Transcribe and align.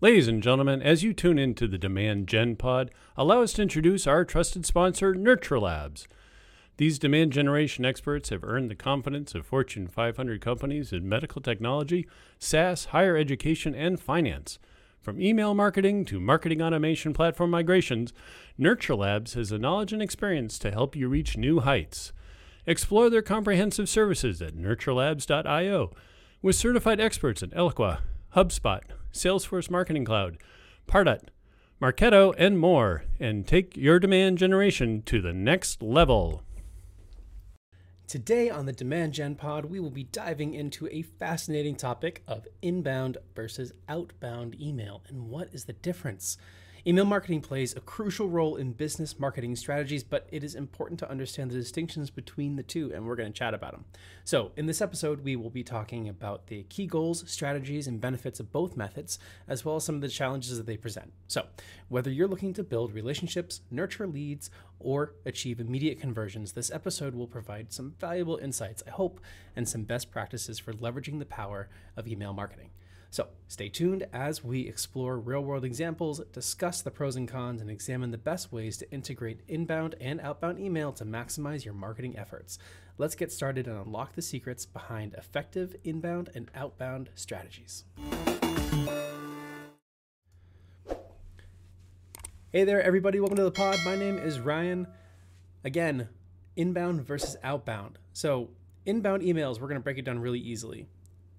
Ladies 0.00 0.26
and 0.26 0.42
gentlemen, 0.42 0.82
as 0.82 1.04
you 1.04 1.14
tune 1.14 1.38
into 1.38 1.68
the 1.68 1.78
Demand 1.78 2.26
Gen 2.26 2.56
Pod, 2.56 2.90
allow 3.16 3.42
us 3.42 3.52
to 3.54 3.62
introduce 3.62 4.08
our 4.08 4.24
trusted 4.24 4.66
sponsor, 4.66 5.14
NurtureLabs. 5.14 6.08
These 6.78 6.98
demand 6.98 7.32
generation 7.32 7.84
experts 7.84 8.30
have 8.30 8.42
earned 8.42 8.70
the 8.70 8.74
confidence 8.74 9.36
of 9.36 9.46
Fortune 9.46 9.86
500 9.86 10.40
companies 10.40 10.92
in 10.92 11.08
medical 11.08 11.40
technology, 11.40 12.08
SaaS, 12.40 12.86
higher 12.86 13.16
education, 13.16 13.72
and 13.72 14.00
finance. 14.00 14.58
From 15.00 15.22
email 15.22 15.54
marketing 15.54 16.04
to 16.06 16.18
marketing 16.18 16.60
automation 16.60 17.12
platform 17.12 17.50
migrations, 17.50 18.12
NurtureLabs 18.58 19.34
has 19.34 19.50
the 19.50 19.60
knowledge 19.60 19.92
and 19.92 20.02
experience 20.02 20.58
to 20.58 20.72
help 20.72 20.96
you 20.96 21.08
reach 21.08 21.36
new 21.36 21.60
heights. 21.60 22.12
Explore 22.66 23.10
their 23.10 23.22
comprehensive 23.22 23.88
services 23.88 24.42
at 24.42 24.56
nurturelabs.io 24.56 25.92
with 26.42 26.56
certified 26.56 27.00
experts 27.00 27.44
in 27.44 27.50
Eloqua, 27.50 28.00
HubSpot, 28.34 28.80
Salesforce 29.12 29.70
Marketing 29.70 30.04
Cloud, 30.04 30.38
Pardot, 30.88 31.28
Marketo, 31.80 32.34
and 32.36 32.58
more, 32.58 33.04
and 33.20 33.46
take 33.46 33.76
your 33.76 34.00
demand 34.00 34.38
generation 34.38 35.02
to 35.02 35.20
the 35.20 35.32
next 35.32 35.80
level. 35.80 36.42
Today 38.08 38.50
on 38.50 38.66
the 38.66 38.72
Demand 38.72 39.12
Gen 39.12 39.36
Pod, 39.36 39.66
we 39.66 39.78
will 39.78 39.92
be 39.92 40.02
diving 40.02 40.52
into 40.52 40.88
a 40.88 41.02
fascinating 41.02 41.76
topic 41.76 42.24
of 42.26 42.48
inbound 42.60 43.18
versus 43.36 43.72
outbound 43.88 44.60
email 44.60 45.04
and 45.06 45.28
what 45.28 45.54
is 45.54 45.66
the 45.66 45.72
difference. 45.72 46.36
Email 46.86 47.06
marketing 47.06 47.40
plays 47.40 47.74
a 47.74 47.80
crucial 47.80 48.28
role 48.28 48.56
in 48.56 48.72
business 48.72 49.18
marketing 49.18 49.56
strategies, 49.56 50.04
but 50.04 50.28
it 50.30 50.44
is 50.44 50.54
important 50.54 51.00
to 51.00 51.10
understand 51.10 51.50
the 51.50 51.54
distinctions 51.54 52.10
between 52.10 52.56
the 52.56 52.62
two, 52.62 52.92
and 52.92 53.06
we're 53.06 53.16
going 53.16 53.32
to 53.32 53.38
chat 53.38 53.54
about 53.54 53.72
them. 53.72 53.86
So, 54.22 54.52
in 54.54 54.66
this 54.66 54.82
episode, 54.82 55.24
we 55.24 55.34
will 55.34 55.48
be 55.48 55.64
talking 55.64 56.10
about 56.10 56.48
the 56.48 56.64
key 56.64 56.86
goals, 56.86 57.24
strategies, 57.26 57.86
and 57.86 58.02
benefits 58.02 58.38
of 58.38 58.52
both 58.52 58.76
methods, 58.76 59.18
as 59.48 59.64
well 59.64 59.76
as 59.76 59.84
some 59.84 59.94
of 59.94 60.02
the 60.02 60.08
challenges 60.08 60.58
that 60.58 60.66
they 60.66 60.76
present. 60.76 61.14
So, 61.26 61.46
whether 61.88 62.10
you're 62.10 62.28
looking 62.28 62.52
to 62.52 62.62
build 62.62 62.92
relationships, 62.92 63.62
nurture 63.70 64.06
leads, 64.06 64.50
or 64.78 65.14
achieve 65.24 65.60
immediate 65.60 65.98
conversions, 65.98 66.52
this 66.52 66.70
episode 66.70 67.14
will 67.14 67.26
provide 67.26 67.72
some 67.72 67.94
valuable 67.98 68.36
insights, 68.36 68.82
I 68.86 68.90
hope, 68.90 69.22
and 69.56 69.66
some 69.66 69.84
best 69.84 70.10
practices 70.10 70.58
for 70.58 70.74
leveraging 70.74 71.18
the 71.18 71.24
power 71.24 71.70
of 71.96 72.06
email 72.06 72.34
marketing. 72.34 72.68
So 73.14 73.28
stay 73.46 73.68
tuned 73.68 74.08
as 74.12 74.42
we 74.42 74.62
explore 74.66 75.20
real 75.20 75.44
world 75.44 75.64
examples, 75.64 76.20
discuss 76.32 76.82
the 76.82 76.90
pros 76.90 77.14
and 77.14 77.28
cons, 77.28 77.60
and 77.60 77.70
examine 77.70 78.10
the 78.10 78.18
best 78.18 78.50
ways 78.50 78.76
to 78.78 78.90
integrate 78.90 79.42
inbound 79.46 79.94
and 80.00 80.20
outbound 80.20 80.58
email 80.58 80.92
to 80.94 81.04
maximize 81.04 81.64
your 81.64 81.74
marketing 81.74 82.18
efforts. 82.18 82.58
Let's 82.98 83.14
get 83.14 83.30
started 83.30 83.68
and 83.68 83.86
unlock 83.86 84.16
the 84.16 84.20
secrets 84.20 84.66
behind 84.66 85.14
effective 85.14 85.76
inbound 85.84 86.30
and 86.34 86.50
outbound 86.56 87.10
strategies. 87.14 87.84
Hey 92.50 92.64
there, 92.64 92.82
everybody. 92.82 93.20
Welcome 93.20 93.36
to 93.36 93.44
the 93.44 93.52
pod. 93.52 93.78
My 93.84 93.94
name 93.94 94.18
is 94.18 94.40
Ryan. 94.40 94.88
Again, 95.62 96.08
inbound 96.56 97.02
versus 97.06 97.36
outbound. 97.44 98.00
So, 98.12 98.50
inbound 98.84 99.22
emails, 99.22 99.60
we're 99.60 99.68
going 99.68 99.78
to 99.78 99.84
break 99.84 99.98
it 99.98 100.04
down 100.04 100.18
really 100.18 100.40
easily. 100.40 100.88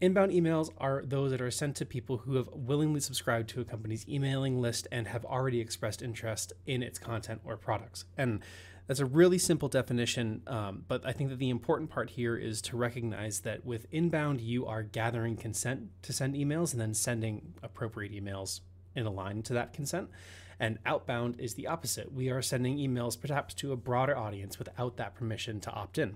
Inbound 0.01 0.33
emails 0.33 0.69
are 0.77 1.03
those 1.05 1.31
that 1.31 1.41
are 1.41 1.51
sent 1.51 1.77
to 1.77 1.85
people 1.85 2.17
who 2.17 2.35
have 2.35 2.49
willingly 2.51 2.99
subscribed 2.99 3.47
to 3.49 3.61
a 3.61 3.65
company's 3.65 4.07
emailing 4.09 4.59
list 4.61 4.87
and 4.91 5.07
have 5.07 5.23
already 5.23 5.61
expressed 5.61 6.01
interest 6.01 6.51
in 6.65 6.83
its 6.83 6.99
content 6.99 7.39
or 7.45 7.55
products. 7.55 8.03
And 8.17 8.41
that's 8.87 8.99
a 8.99 9.05
really 9.05 9.37
simple 9.37 9.69
definition, 9.69 10.41
um, 10.47 10.83
but 10.87 11.05
I 11.05 11.13
think 11.13 11.29
that 11.29 11.39
the 11.39 11.49
important 11.49 11.89
part 11.89 12.09
here 12.09 12.35
is 12.35 12.61
to 12.63 12.77
recognize 12.77 13.39
that 13.41 13.65
with 13.65 13.87
inbound, 13.89 14.41
you 14.41 14.65
are 14.65 14.83
gathering 14.83 15.37
consent 15.37 15.89
to 16.03 16.13
send 16.13 16.35
emails 16.35 16.73
and 16.73 16.81
then 16.81 16.93
sending 16.93 17.53
appropriate 17.63 18.11
emails 18.11 18.59
in 18.95 19.05
a 19.05 19.11
line 19.11 19.43
to 19.43 19.53
that 19.53 19.73
consent. 19.73 20.09
And 20.59 20.77
outbound 20.85 21.39
is 21.39 21.53
the 21.53 21.67
opposite. 21.67 22.13
We 22.13 22.29
are 22.29 22.41
sending 22.41 22.77
emails 22.77 23.19
perhaps 23.19 23.53
to 23.55 23.71
a 23.71 23.77
broader 23.77 24.15
audience 24.15 24.59
without 24.59 24.97
that 24.97 25.15
permission 25.15 25.61
to 25.61 25.71
opt 25.71 25.97
in 25.97 26.15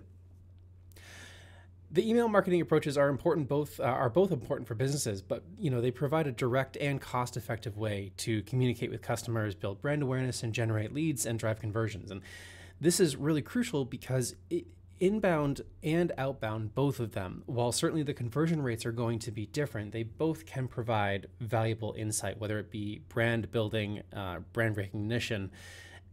the 1.91 2.07
email 2.07 2.27
marketing 2.27 2.61
approaches 2.61 2.97
are 2.97 3.09
important 3.09 3.47
both 3.47 3.79
uh, 3.79 3.83
are 3.83 4.09
both 4.09 4.31
important 4.31 4.67
for 4.67 4.75
businesses 4.75 5.22
but 5.22 5.44
you 5.57 5.69
know 5.69 5.81
they 5.81 5.91
provide 5.91 6.27
a 6.27 6.31
direct 6.31 6.77
and 6.77 7.01
cost 7.01 7.35
effective 7.35 7.77
way 7.77 8.11
to 8.17 8.41
communicate 8.44 8.91
with 8.91 9.01
customers 9.01 9.55
build 9.55 9.81
brand 9.81 10.01
awareness 10.03 10.44
and 10.44 10.53
generate 10.53 10.94
leads 10.94 11.25
and 11.25 11.39
drive 11.39 11.59
conversions. 11.59 12.11
And 12.11 12.22
this 12.79 12.99
is 12.99 13.16
really 13.16 13.41
crucial 13.41 13.85
because 13.85 14.35
it, 14.49 14.66
inbound 14.99 15.61
and 15.81 16.11
outbound 16.17 16.75
both 16.75 16.99
of 16.99 17.13
them 17.13 17.41
while 17.45 17.72
certainly 17.72 18.03
the 18.03 18.13
conversion 18.13 18.61
rates 18.61 18.85
are 18.85 18.91
going 18.91 19.17
to 19.17 19.31
be 19.31 19.45
different 19.45 19.94
they 19.94 20.03
both 20.03 20.45
can 20.45 20.67
provide 20.67 21.25
valuable 21.39 21.95
insight 21.97 22.38
whether 22.38 22.59
it 22.59 22.69
be 22.69 22.99
brand 23.07 23.49
building 23.49 24.01
uh, 24.13 24.39
brand 24.51 24.75
recognition 24.75 25.49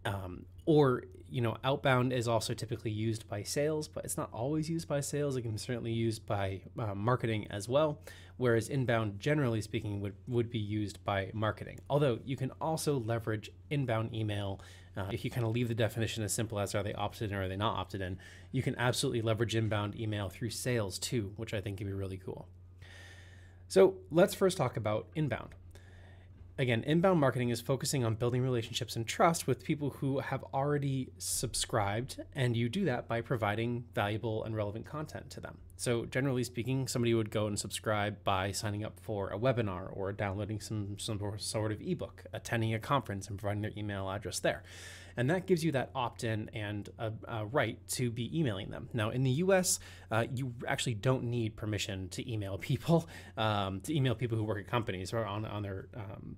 um, 0.05 0.45
or 0.67 1.05
you 1.29 1.41
know 1.41 1.57
outbound 1.65 2.13
is 2.13 2.29
also 2.29 2.55
typically 2.55 2.91
used 2.91 3.29
by 3.29 3.43
sales 3.43 3.89
but 3.89 4.05
it's 4.05 4.17
not 4.17 4.29
always 4.33 4.69
used 4.69 4.87
by 4.87 5.01
sales. 5.01 5.37
It 5.37 5.43
can 5.43 5.59
certainly 5.59 5.93
used 5.93 6.27
by 6.27 6.63
uh, 6.79 6.95
marketing 6.95 7.47
as 7.51 7.69
well 7.69 8.01
whereas 8.37 8.69
inbound 8.69 9.19
generally 9.19 9.63
speaking 9.63 10.01
would, 10.01 10.15
would 10.29 10.51
be 10.51 10.59
used 10.59 11.03
by 11.05 11.31
marketing. 11.33 11.79
Although 11.89 12.19
you 12.25 12.37
can 12.37 12.51
also 12.61 12.99
leverage 12.99 13.51
inbound 13.71 14.15
email 14.15 14.61
uh, 14.97 15.09
if 15.11 15.25
you 15.25 15.31
kind 15.31 15.47
of 15.47 15.53
leave 15.53 15.69
the 15.69 15.75
definition 15.75 16.23
as 16.23 16.33
simple 16.33 16.59
as 16.59 16.75
are 16.75 16.83
they 16.83 16.95
opted 16.95 17.31
in 17.31 17.37
or 17.37 17.43
are 17.43 17.49
they 17.49 17.57
not 17.57 17.77
opted 17.77 18.01
in 18.01 18.19
you 18.53 18.63
can 18.63 18.77
absolutely 18.79 19.23
leverage 19.23 19.55
inbound 19.57 19.99
email 19.99 20.29
through 20.29 20.51
sales 20.51 20.99
too 20.99 21.33
which 21.37 21.53
i 21.55 21.61
think 21.61 21.79
can 21.79 21.87
be 21.87 21.93
really 21.93 22.19
cool. 22.19 22.49
So 23.69 23.95
let's 24.13 24.35
first 24.35 24.57
talk 24.57 24.77
about 24.77 25.09
inbound 25.17 25.55
again, 26.59 26.83
inbound 26.85 27.21
marketing 27.21 27.51
is 27.51 27.61
focusing 27.61 28.05
on 28.05 28.15
building 28.15 28.43
relationships 28.43 28.97
and 28.97 29.07
trust 29.07 29.47
with 29.47 29.63
people 29.65 29.91
who 29.91 30.21
have 30.21 30.45
already 30.55 31.11
subscribed, 31.19 32.21
and 32.35 32.57
you 32.57 32.69
do 32.69 32.85
that 32.87 33.09
by 33.09 33.21
providing 33.21 33.85
valuable 33.95 34.45
and 34.45 34.57
relevant 34.57 34.87
content 34.87 35.31
to 35.31 35.41
them. 35.41 35.59
So, 35.77 36.07
generally 36.07 36.45
speaking, 36.45 36.89
somebody 36.89 37.13
would 37.13 37.31
go 37.31 37.47
and 37.47 37.59
subscribe 37.59 38.25
by 38.25 38.53
signing 38.53 38.85
up 38.85 38.99
for 39.01 39.29
a 39.29 39.39
webinar 39.39 39.95
or 39.95 40.13
downloading 40.13 40.61
some, 40.61 40.99
some 40.99 41.21
sort 41.39 41.73
of 41.73 41.83
ebook, 41.83 42.25
attending 42.33 42.73
a 42.73 42.79
conference, 42.79 43.29
and 43.29 43.39
providing 43.39 43.63
their 43.63 43.73
email 43.77 44.09
address 44.09 44.39
there. 44.39 44.63
And 45.19 45.31
that 45.31 45.47
gives 45.47 45.65
you 45.65 45.73
that 45.73 45.91
opt 45.95 46.25
in 46.25 46.51
and 46.53 46.89
a, 46.99 47.13
a, 47.27 47.47
right 47.47 47.79
to 47.93 48.11
be 48.11 48.39
emailing 48.39 48.71
them. 48.71 48.89
Now, 48.93 49.11
in 49.11 49.23
the 49.23 49.31
US, 49.31 49.81
uh, 50.11 50.27
you 50.35 50.53
actually 50.69 50.95
don't 50.95 51.25
need 51.25 51.57
permission 51.57 52.09
to 52.11 52.31
email 52.31 52.59
people, 52.59 53.09
um, 53.37 53.81
to 53.81 53.95
email 53.95 54.15
people 54.15 54.37
who 54.37 54.45
work 54.45 54.59
at 54.59 54.67
companies 54.67 55.13
or 55.13 55.25
on, 55.25 55.45
on 55.47 55.63
their 55.63 55.89
um, 55.97 56.37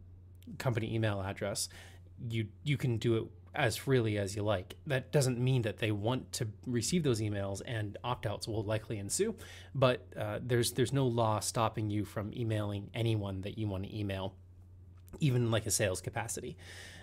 company 0.59 0.95
email 0.95 1.21
address, 1.21 1.69
you 2.29 2.47
you 2.65 2.77
can 2.77 2.97
do 2.97 3.17
it 3.17 3.25
as 3.55 3.77
freely 3.77 4.19
as 4.19 4.37
you 4.37 4.43
like. 4.43 4.77
That 4.87 5.11
doesn't 5.11 5.39
mean 5.39 5.63
that 5.63 5.79
they 5.79 5.91
want 5.91 6.33
to 6.35 6.49
receive 6.67 7.03
those 7.03 7.21
emails, 7.21 7.61
and 7.67 7.97
opt-outs 8.05 8.47
will 8.47 8.63
likely 8.63 8.99
ensue. 8.99 9.35
But 9.75 10.07
uh, 10.17 10.39
there's 10.43 10.73
there's 10.73 10.93
no 10.93 11.07
law 11.07 11.41
stopping 11.41 11.91
you 11.91 12.05
from 12.05 12.33
emailing 12.35 12.91
anyone 12.95 13.43
that 13.43 13.59
you 13.59 13.67
want 13.67 13.85
to 13.85 13.97
email, 13.97 14.35
even 15.21 15.51
like 15.51 15.67
a 15.67 15.71
sales 15.71 16.01
capacity. 16.01 16.57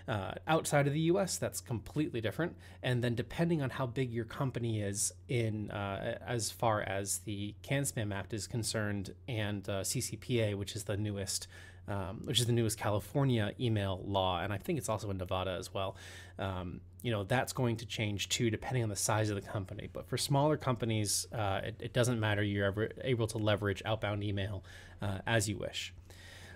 Uh, 0.08 0.34
outside 0.48 0.86
of 0.86 0.94
the 0.94 1.00
U.S., 1.02 1.38
that's 1.38 1.60
completely 1.60 2.22
different. 2.22 2.56
And 2.84 3.04
then 3.04 3.16
depending 3.16 3.64
on 3.64 3.72
how 3.72 3.88
big 3.88 4.14
your 4.14 4.26
company 4.26 4.82
is 4.82 5.12
in 5.28 5.72
uh, 5.72 6.20
as 6.26 6.52
far 6.52 6.82
as 6.82 7.20
the 7.20 7.56
CAN-SPAM 7.64 8.12
Act 8.12 8.32
is 8.32 8.46
concerned, 8.46 9.16
and 9.28 9.68
uh, 9.68 9.82
CCPA, 9.82 10.56
which 10.56 10.76
is 10.76 10.84
the 10.84 10.96
newest 10.96 11.48
um, 11.88 12.22
which 12.26 12.40
is 12.40 12.46
the 12.46 12.54
newest 12.54 12.78
California 12.78 13.54
email 13.60 14.02
law, 14.06 14.42
and 14.42 14.52
I 14.52 14.58
think 14.58 14.78
it's 14.78 14.90
also 14.90 15.10
in 15.10 15.18
Nevada 15.18 15.52
as 15.52 15.74
well. 15.74 15.96
Um, 16.40 16.82
you 17.02 17.12
know 17.12 17.24
that's 17.24 17.54
going 17.54 17.78
to 17.78 17.86
change 17.86 18.30
too, 18.30 18.50
depending 18.50 18.82
on 18.82 18.90
the 18.90 18.96
size 18.96 19.30
of 19.30 19.36
the 19.36 19.48
company. 19.48 19.88
But 19.94 20.08
for 20.08 20.18
smaller 20.18 20.58
companies, 20.58 21.28
uh, 21.32 21.62
it, 21.64 21.76
it, 21.80 21.94
doesn't 21.94 22.20
matter. 22.20 22.42
You're 22.42 22.66
ever 22.66 22.90
able 23.04 23.28
to 23.28 23.38
leverage 23.38 23.84
outbound 23.86 24.24
email 24.24 24.64
uh, 25.04 25.20
as 25.28 25.48
you 25.48 25.58
wish. 25.58 25.94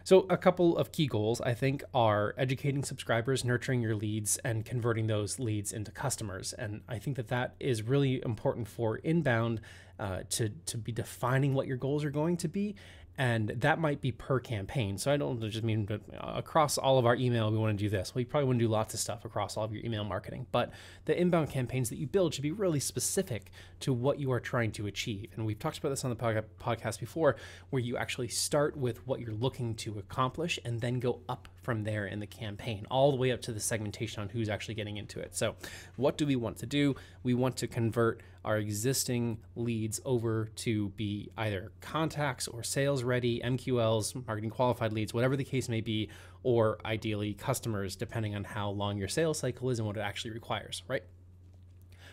So, 0.03 0.25
a 0.27 0.37
couple 0.37 0.75
of 0.75 0.91
key 0.91 1.05
goals 1.05 1.39
I 1.39 1.53
think 1.53 1.83
are 1.93 2.33
educating 2.35 2.83
subscribers, 2.83 3.45
nurturing 3.45 3.83
your 3.83 3.95
leads, 3.95 4.39
and 4.39 4.65
converting 4.65 5.05
those 5.05 5.37
leads 5.37 5.71
into 5.71 5.91
customers. 5.91 6.51
And 6.53 6.81
I 6.89 6.97
think 6.97 7.15
that 7.17 7.27
that 7.27 7.53
is 7.59 7.83
really 7.83 8.19
important 8.25 8.67
for 8.67 8.97
inbound 8.97 9.61
uh, 9.99 10.23
to 10.29 10.49
to 10.65 10.77
be 10.77 10.91
defining 10.91 11.53
what 11.53 11.67
your 11.67 11.77
goals 11.77 12.03
are 12.03 12.09
going 12.11 12.37
to 12.37 12.47
be 12.47 12.75
and 13.19 13.49
that 13.49 13.79
might 13.79 13.99
be 13.99 14.13
per 14.13 14.39
campaign. 14.39 14.97
So 14.97 15.11
I 15.11 15.17
don't 15.17 15.41
just 15.41 15.61
mean 15.61 15.83
but 15.83 15.99
across 16.17 16.77
all 16.77 16.97
of 16.97 17.05
our 17.05 17.17
email, 17.17 17.51
we 17.51 17.57
want 17.57 17.77
to 17.77 17.83
do 17.83 17.89
this. 17.89 18.15
Well, 18.15 18.21
you 18.21 18.25
probably 18.25 18.47
want 18.47 18.59
to 18.59 18.65
do 18.65 18.69
lots 18.69 18.93
of 18.93 19.01
stuff 19.01 19.25
across 19.25 19.57
all 19.57 19.65
of 19.65 19.73
your 19.73 19.83
email 19.83 20.05
marketing, 20.05 20.47
but 20.53 20.71
the 21.03 21.19
inbound 21.19 21.49
campaigns 21.49 21.89
that 21.89 21.97
you 21.97 22.07
build 22.07 22.33
should 22.33 22.43
be 22.43 22.53
really 22.53 22.79
specific 22.79 23.51
to 23.81 23.91
what 23.91 24.19
you 24.19 24.31
are 24.31 24.39
trying 24.39 24.71
to 24.71 24.87
achieve. 24.87 25.31
And 25.35 25.45
we've 25.45 25.59
talked 25.59 25.79
about 25.79 25.89
this 25.89 26.05
on 26.05 26.11
the 26.11 26.15
podcast 26.15 27.01
before, 27.01 27.35
where 27.71 27.81
you 27.81 27.97
actually 27.97 28.29
start 28.29 28.77
with 28.77 29.05
what 29.05 29.19
you're 29.19 29.33
looking 29.33 29.75
to 29.75 29.99
accomplish 29.99 30.57
and 30.63 30.79
then 30.79 31.01
go 31.01 31.19
up 31.27 31.49
from 31.69 31.83
there 31.83 32.07
in 32.07 32.19
the 32.19 32.25
campaign, 32.25 32.87
all 32.89 33.11
the 33.11 33.17
way 33.17 33.31
up 33.31 33.43
to 33.43 33.51
the 33.51 33.59
segmentation 33.59 34.23
on 34.23 34.29
who's 34.29 34.49
actually 34.49 34.73
getting 34.73 34.97
into 34.97 35.19
it. 35.19 35.35
So, 35.35 35.55
what 35.97 36.17
do 36.17 36.25
we 36.25 36.35
want 36.35 36.57
to 36.57 36.65
do? 36.65 36.95
We 37.21 37.35
want 37.35 37.57
to 37.57 37.67
convert 37.67 38.21
our 38.43 38.57
existing 38.57 39.37
leads 39.55 40.01
over 40.03 40.49
to 40.55 40.89
be 40.89 41.29
either 41.37 41.71
contacts 41.79 42.47
or 42.47 42.63
sales 42.63 43.03
ready, 43.03 43.39
MQLs, 43.45 44.25
marketing 44.25 44.49
qualified 44.49 44.93
leads, 44.93 45.13
whatever 45.13 45.37
the 45.37 45.43
case 45.43 45.69
may 45.69 45.79
be, 45.79 46.09
or 46.41 46.79
ideally 46.85 47.35
customers, 47.35 47.95
depending 47.95 48.33
on 48.33 48.45
how 48.45 48.71
long 48.71 48.97
your 48.97 49.07
sales 49.07 49.37
cycle 49.37 49.69
is 49.69 49.77
and 49.77 49.87
what 49.87 49.95
it 49.95 49.99
actually 49.99 50.31
requires, 50.31 50.81
right? 50.87 51.03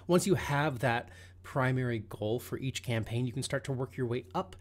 Once 0.07 0.27
you 0.27 0.35
have 0.35 0.81
that 0.81 1.09
primary 1.43 2.01
goal 2.11 2.39
for 2.39 2.59
each 2.59 2.83
campaign, 2.83 3.25
you 3.25 3.33
can 3.33 3.43
start 3.43 3.65
to 3.65 3.73
work 3.73 3.97
your 3.97 4.07
way 4.07 4.27
up 4.35 4.55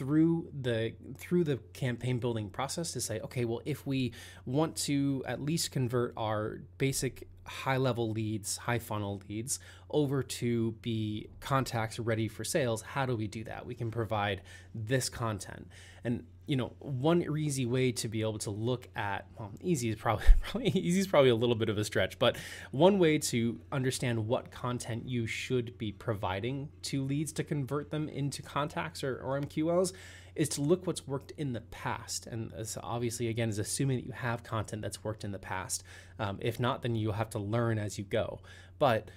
through 0.00 0.48
the 0.58 0.94
through 1.18 1.44
the 1.44 1.58
campaign 1.74 2.18
building 2.18 2.48
process 2.48 2.92
to 2.92 3.00
say 3.02 3.20
okay 3.20 3.44
well 3.44 3.60
if 3.66 3.86
we 3.86 4.12
want 4.46 4.74
to 4.74 5.22
at 5.26 5.42
least 5.42 5.70
convert 5.70 6.14
our 6.16 6.62
basic 6.78 7.28
high 7.44 7.76
level 7.76 8.10
leads 8.10 8.56
high 8.56 8.78
funnel 8.78 9.20
leads 9.28 9.58
over 9.90 10.22
to 10.22 10.72
be 10.80 11.28
contacts 11.40 11.98
ready 11.98 12.28
for 12.28 12.44
sales 12.44 12.80
how 12.80 13.04
do 13.06 13.14
we 13.14 13.28
do 13.28 13.44
that? 13.44 13.66
We 13.66 13.74
can 13.74 13.90
provide 13.90 14.42
this 14.74 15.08
content. 15.08 15.68
And 16.04 16.24
you 16.50 16.56
know 16.56 16.72
one 16.80 17.24
easy 17.38 17.64
way 17.64 17.92
to 17.92 18.08
be 18.08 18.22
able 18.22 18.38
to 18.38 18.50
look 18.50 18.88
at 18.96 19.24
well 19.38 19.52
easy 19.62 19.88
is 19.88 19.94
probably, 19.94 20.26
probably 20.40 20.68
easy 20.70 20.98
is 20.98 21.06
probably 21.06 21.30
a 21.30 21.34
little 21.34 21.54
bit 21.54 21.68
of 21.68 21.78
a 21.78 21.84
stretch 21.84 22.18
but 22.18 22.36
one 22.72 22.98
way 22.98 23.18
to 23.18 23.60
understand 23.70 24.26
what 24.26 24.50
content 24.50 25.08
you 25.08 25.28
should 25.28 25.78
be 25.78 25.92
providing 25.92 26.68
to 26.82 27.04
leads 27.04 27.30
to 27.30 27.44
convert 27.44 27.92
them 27.92 28.08
into 28.08 28.42
contacts 28.42 29.04
or, 29.04 29.16
or 29.18 29.40
mqls 29.40 29.92
is 30.34 30.48
to 30.48 30.60
look 30.60 30.86
what's 30.86 31.06
worked 31.06 31.32
in 31.36 31.52
the 31.52 31.60
past. 31.60 32.26
And 32.26 32.52
obviously 32.82 33.28
again 33.28 33.48
is 33.48 33.58
assuming 33.58 33.98
that 33.98 34.06
you 34.06 34.12
have 34.12 34.42
content 34.42 34.80
that's 34.80 35.02
worked 35.04 35.24
in 35.24 35.32
the 35.32 35.38
past. 35.38 35.82
Um, 36.18 36.38
if 36.40 36.60
not 36.60 36.82
then 36.82 36.94
you'll 36.94 37.12
have 37.14 37.30
to 37.30 37.38
learn 37.38 37.78
as 37.78 37.98
you 37.98 38.04
go. 38.04 38.40
But 38.78 39.10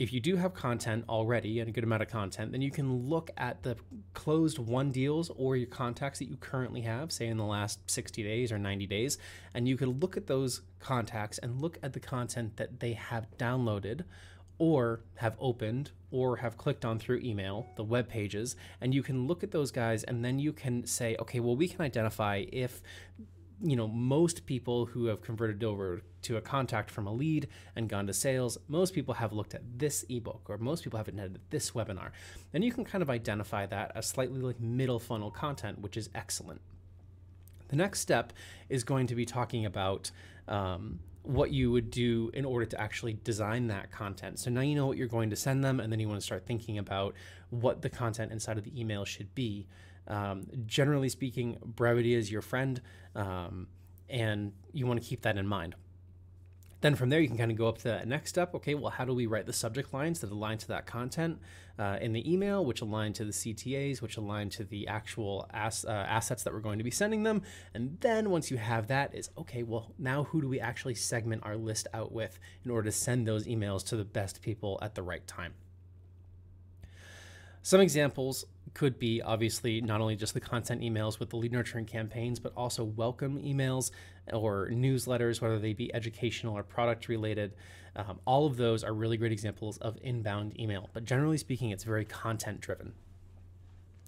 if 0.00 0.14
you 0.14 0.18
do 0.18 0.34
have 0.36 0.54
content 0.54 1.04
already 1.10 1.60
and 1.60 1.68
a 1.68 1.72
good 1.72 1.84
amount 1.84 2.00
of 2.00 2.08
content, 2.08 2.52
then 2.52 2.62
you 2.62 2.70
can 2.70 3.06
look 3.06 3.30
at 3.36 3.62
the 3.62 3.76
closed 4.14 4.58
won 4.58 4.90
deals 4.90 5.30
or 5.36 5.58
your 5.58 5.66
contacts 5.66 6.20
that 6.20 6.24
you 6.24 6.36
currently 6.36 6.80
have, 6.80 7.12
say 7.12 7.26
in 7.26 7.36
the 7.36 7.44
last 7.44 7.78
60 7.90 8.22
days 8.22 8.50
or 8.50 8.58
90 8.58 8.86
days, 8.86 9.18
and 9.52 9.68
you 9.68 9.76
can 9.76 9.90
look 10.00 10.16
at 10.16 10.26
those 10.26 10.62
contacts 10.78 11.36
and 11.36 11.60
look 11.60 11.78
at 11.82 11.92
the 11.92 12.00
content 12.00 12.56
that 12.56 12.80
they 12.80 12.94
have 12.94 13.26
downloaded 13.36 14.04
or 14.56 15.02
have 15.16 15.36
opened 15.38 15.90
or 16.10 16.38
have 16.38 16.56
clicked 16.56 16.86
on 16.86 16.98
through 16.98 17.18
email, 17.18 17.66
the 17.76 17.84
web 17.84 18.08
pages, 18.08 18.56
and 18.80 18.94
you 18.94 19.02
can 19.02 19.26
look 19.26 19.42
at 19.42 19.50
those 19.50 19.70
guys 19.70 20.02
and 20.04 20.24
then 20.24 20.38
you 20.38 20.54
can 20.54 20.86
say, 20.86 21.14
okay, 21.20 21.40
well, 21.40 21.56
we 21.56 21.68
can 21.68 21.82
identify 21.82 22.42
if 22.50 22.80
you 23.62 23.76
know 23.76 23.86
most 23.88 24.46
people 24.46 24.86
who 24.86 25.06
have 25.06 25.20
converted 25.20 25.62
over 25.62 26.02
to 26.22 26.36
a 26.36 26.40
contact 26.40 26.90
from 26.90 27.06
a 27.06 27.12
lead 27.12 27.48
and 27.76 27.88
gone 27.88 28.06
to 28.06 28.12
sales 28.12 28.58
most 28.68 28.94
people 28.94 29.14
have 29.14 29.32
looked 29.32 29.54
at 29.54 29.62
this 29.76 30.04
ebook 30.08 30.42
or 30.48 30.58
most 30.58 30.84
people 30.84 30.96
have 30.96 31.08
attended 31.08 31.40
this 31.50 31.72
webinar 31.72 32.10
and 32.54 32.64
you 32.64 32.72
can 32.72 32.84
kind 32.84 33.02
of 33.02 33.10
identify 33.10 33.66
that 33.66 33.92
as 33.94 34.06
slightly 34.06 34.40
like 34.40 34.60
middle 34.60 34.98
funnel 34.98 35.30
content 35.30 35.78
which 35.80 35.96
is 35.96 36.08
excellent 36.14 36.60
the 37.68 37.76
next 37.76 38.00
step 38.00 38.32
is 38.68 38.82
going 38.82 39.06
to 39.06 39.14
be 39.14 39.24
talking 39.24 39.64
about 39.64 40.10
um, 40.48 40.98
what 41.22 41.52
you 41.52 41.70
would 41.70 41.90
do 41.90 42.30
in 42.34 42.44
order 42.44 42.66
to 42.66 42.80
actually 42.80 43.18
design 43.24 43.68
that 43.68 43.90
content. 43.90 44.38
So 44.38 44.50
now 44.50 44.62
you 44.62 44.74
know 44.74 44.86
what 44.86 44.96
you're 44.96 45.06
going 45.06 45.30
to 45.30 45.36
send 45.36 45.62
them, 45.62 45.80
and 45.80 45.92
then 45.92 46.00
you 46.00 46.08
want 46.08 46.20
to 46.20 46.24
start 46.24 46.46
thinking 46.46 46.78
about 46.78 47.14
what 47.50 47.82
the 47.82 47.90
content 47.90 48.32
inside 48.32 48.58
of 48.58 48.64
the 48.64 48.78
email 48.78 49.04
should 49.04 49.34
be. 49.34 49.66
Um, 50.08 50.46
generally 50.66 51.08
speaking, 51.08 51.58
brevity 51.62 52.14
is 52.14 52.30
your 52.30 52.42
friend, 52.42 52.80
um, 53.14 53.68
and 54.08 54.52
you 54.72 54.86
want 54.86 55.00
to 55.02 55.08
keep 55.08 55.22
that 55.22 55.36
in 55.36 55.46
mind. 55.46 55.74
Then 56.80 56.94
from 56.94 57.10
there, 57.10 57.20
you 57.20 57.28
can 57.28 57.36
kind 57.36 57.50
of 57.50 57.58
go 57.58 57.68
up 57.68 57.78
to 57.78 57.84
that 57.84 58.08
next 58.08 58.30
step. 58.30 58.54
Okay, 58.54 58.74
well, 58.74 58.90
how 58.90 59.04
do 59.04 59.12
we 59.12 59.26
write 59.26 59.44
the 59.44 59.52
subject 59.52 59.92
lines 59.92 60.20
that 60.20 60.30
align 60.30 60.56
to 60.58 60.68
that 60.68 60.86
content 60.86 61.38
uh, 61.78 61.98
in 62.00 62.14
the 62.14 62.32
email, 62.32 62.64
which 62.64 62.80
align 62.80 63.12
to 63.14 63.24
the 63.24 63.32
CTAs, 63.32 64.00
which 64.00 64.16
align 64.16 64.48
to 64.50 64.64
the 64.64 64.88
actual 64.88 65.46
ass, 65.52 65.84
uh, 65.84 65.90
assets 65.90 66.42
that 66.42 66.54
we're 66.54 66.60
going 66.60 66.78
to 66.78 66.84
be 66.84 66.90
sending 66.90 67.22
them? 67.22 67.42
And 67.74 67.98
then 68.00 68.30
once 68.30 68.50
you 68.50 68.56
have 68.56 68.86
that, 68.86 69.14
is 69.14 69.28
okay, 69.36 69.62
well, 69.62 69.92
now 69.98 70.24
who 70.24 70.40
do 70.40 70.48
we 70.48 70.58
actually 70.58 70.94
segment 70.94 71.42
our 71.44 71.56
list 71.56 71.86
out 71.92 72.12
with 72.12 72.38
in 72.64 72.70
order 72.70 72.88
to 72.88 72.92
send 72.92 73.28
those 73.28 73.46
emails 73.46 73.84
to 73.88 73.96
the 73.96 74.04
best 74.04 74.40
people 74.40 74.78
at 74.80 74.94
the 74.94 75.02
right 75.02 75.26
time? 75.26 75.52
Some 77.62 77.82
examples 77.82 78.46
could 78.74 78.98
be 78.98 79.20
obviously 79.22 79.80
not 79.80 80.00
only 80.00 80.16
just 80.16 80.34
the 80.34 80.40
content 80.40 80.80
emails 80.80 81.18
with 81.18 81.30
the 81.30 81.36
lead 81.36 81.52
nurturing 81.52 81.86
campaigns, 81.86 82.38
but 82.38 82.52
also 82.56 82.84
welcome 82.84 83.38
emails 83.40 83.90
or 84.32 84.68
newsletters, 84.70 85.40
whether 85.40 85.58
they 85.58 85.72
be 85.72 85.92
educational 85.94 86.56
or 86.56 86.62
product 86.62 87.08
related. 87.08 87.54
Um, 87.96 88.20
all 88.24 88.46
of 88.46 88.56
those 88.56 88.84
are 88.84 88.92
really 88.92 89.16
great 89.16 89.32
examples 89.32 89.78
of 89.78 89.98
inbound 90.02 90.58
email, 90.58 90.88
but 90.92 91.04
generally 91.04 91.38
speaking, 91.38 91.70
it's 91.70 91.84
very 91.84 92.04
content 92.04 92.60
driven. 92.60 92.92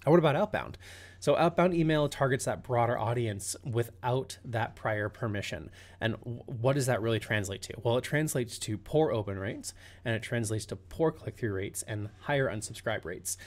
Now, 0.05 0.11
What 0.11 0.19
about 0.19 0.35
outbound? 0.35 0.77
So, 1.19 1.37
outbound 1.37 1.73
email 1.73 2.09
targets 2.09 2.45
that 2.45 2.63
broader 2.63 2.97
audience 2.97 3.55
without 3.63 4.37
that 4.43 4.75
prior 4.75 5.07
permission. 5.07 5.69
And 6.01 6.15
what 6.45 6.73
does 6.73 6.87
that 6.87 7.01
really 7.01 7.19
translate 7.19 7.61
to? 7.63 7.73
Well, 7.81 7.97
it 7.97 8.03
translates 8.03 8.59
to 8.59 8.77
poor 8.77 9.11
open 9.11 9.39
rates 9.39 9.73
and 10.03 10.13
it 10.13 10.21
translates 10.21 10.65
to 10.67 10.75
poor 10.75 11.11
click 11.11 11.37
through 11.37 11.53
rates 11.53 11.83
and 11.83 12.09
higher 12.21 12.49
unsubscribe 12.49 13.05
rates. 13.05 13.37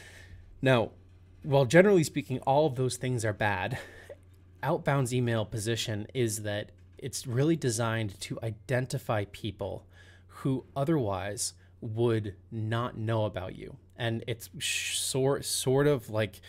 Now, 0.62 0.92
while 1.46 1.64
generally 1.64 2.02
speaking, 2.02 2.40
all 2.40 2.66
of 2.66 2.74
those 2.74 2.96
things 2.96 3.24
are 3.24 3.32
bad, 3.32 3.78
outbound's 4.64 5.14
email 5.14 5.44
position 5.44 6.08
is 6.12 6.42
that 6.42 6.72
it's 6.98 7.26
really 7.26 7.54
designed 7.54 8.20
to 8.20 8.38
identify 8.42 9.26
people 9.30 9.86
who 10.26 10.64
otherwise 10.74 11.54
would 11.80 12.34
not 12.50 12.98
know 12.98 13.26
about 13.26 13.54
you. 13.56 13.76
And 13.96 14.24
it's 14.26 14.50
sort 14.60 15.44
sort 15.44 15.86
of 15.86 16.10
like 16.10 16.40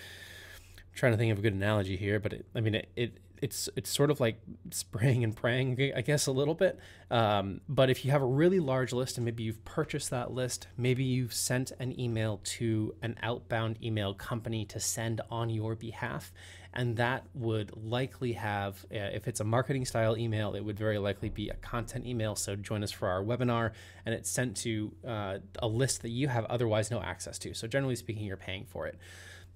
I'm 0.77 0.95
trying 0.95 1.11
to 1.11 1.17
think 1.17 1.31
of 1.31 1.39
a 1.39 1.41
good 1.41 1.53
analogy 1.53 1.95
here, 1.95 2.19
but 2.19 2.33
it, 2.33 2.45
I 2.55 2.61
mean 2.61 2.75
it, 2.75 2.89
it 2.95 3.17
it's 3.41 3.69
it's 3.75 3.89
sort 3.89 4.11
of 4.11 4.19
like 4.19 4.41
spraying 4.71 5.23
and 5.23 5.35
praying, 5.35 5.93
I 5.95 6.01
guess, 6.01 6.27
a 6.27 6.31
little 6.31 6.55
bit. 6.55 6.79
Um, 7.09 7.61
but 7.69 7.89
if 7.89 8.03
you 8.03 8.11
have 8.11 8.21
a 8.21 8.25
really 8.25 8.59
large 8.59 8.93
list 8.93 9.17
and 9.17 9.25
maybe 9.25 9.43
you've 9.43 9.63
purchased 9.65 10.09
that 10.09 10.31
list, 10.31 10.67
maybe 10.77 11.03
you've 11.03 11.33
sent 11.33 11.71
an 11.79 11.99
email 11.99 12.41
to 12.43 12.95
an 13.01 13.15
outbound 13.21 13.77
email 13.83 14.13
company 14.13 14.65
to 14.65 14.79
send 14.79 15.21
on 15.29 15.49
your 15.49 15.75
behalf, 15.75 16.31
and 16.73 16.97
that 16.97 17.25
would 17.33 17.71
likely 17.75 18.33
have, 18.33 18.85
uh, 18.91 18.97
if 18.97 19.27
it's 19.27 19.39
a 19.39 19.43
marketing 19.43 19.85
style 19.85 20.17
email, 20.17 20.55
it 20.55 20.61
would 20.61 20.77
very 20.77 20.97
likely 20.97 21.29
be 21.29 21.49
a 21.49 21.55
content 21.55 22.05
email. 22.05 22.35
So 22.35 22.55
join 22.55 22.83
us 22.83 22.91
for 22.91 23.07
our 23.07 23.23
webinar, 23.23 23.71
and 24.05 24.13
it's 24.13 24.29
sent 24.29 24.57
to 24.57 24.91
uh, 25.07 25.37
a 25.59 25.67
list 25.67 26.01
that 26.01 26.09
you 26.09 26.27
have 26.27 26.45
otherwise 26.45 26.91
no 26.91 27.01
access 27.01 27.39
to. 27.39 27.53
So 27.53 27.67
generally 27.67 27.95
speaking, 27.95 28.25
you're 28.25 28.37
paying 28.37 28.65
for 28.65 28.85
it. 28.87 28.97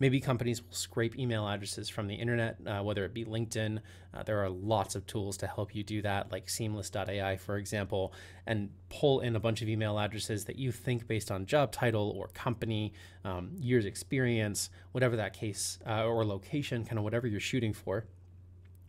Maybe 0.01 0.19
companies 0.19 0.63
will 0.63 0.73
scrape 0.73 1.19
email 1.19 1.47
addresses 1.47 1.87
from 1.87 2.07
the 2.07 2.15
internet, 2.15 2.57
uh, 2.65 2.81
whether 2.81 3.05
it 3.05 3.13
be 3.13 3.23
LinkedIn. 3.23 3.77
Uh, 4.11 4.23
there 4.23 4.43
are 4.43 4.49
lots 4.49 4.95
of 4.95 5.05
tools 5.05 5.37
to 5.37 5.45
help 5.45 5.75
you 5.75 5.83
do 5.83 6.01
that, 6.01 6.31
like 6.31 6.49
seamless.ai, 6.49 7.37
for 7.37 7.57
example, 7.57 8.11
and 8.47 8.71
pull 8.89 9.19
in 9.19 9.35
a 9.35 9.39
bunch 9.39 9.61
of 9.61 9.69
email 9.69 9.99
addresses 9.99 10.45
that 10.45 10.55
you 10.55 10.71
think 10.71 11.07
based 11.07 11.29
on 11.29 11.45
job 11.45 11.71
title 11.71 12.15
or 12.17 12.29
company, 12.29 12.93
um, 13.23 13.51
years 13.59 13.85
experience, 13.85 14.71
whatever 14.91 15.15
that 15.17 15.33
case, 15.33 15.77
uh, 15.85 16.03
or 16.03 16.25
location, 16.25 16.83
kind 16.83 16.97
of 16.97 17.03
whatever 17.03 17.27
you're 17.27 17.39
shooting 17.39 17.71
for 17.71 18.07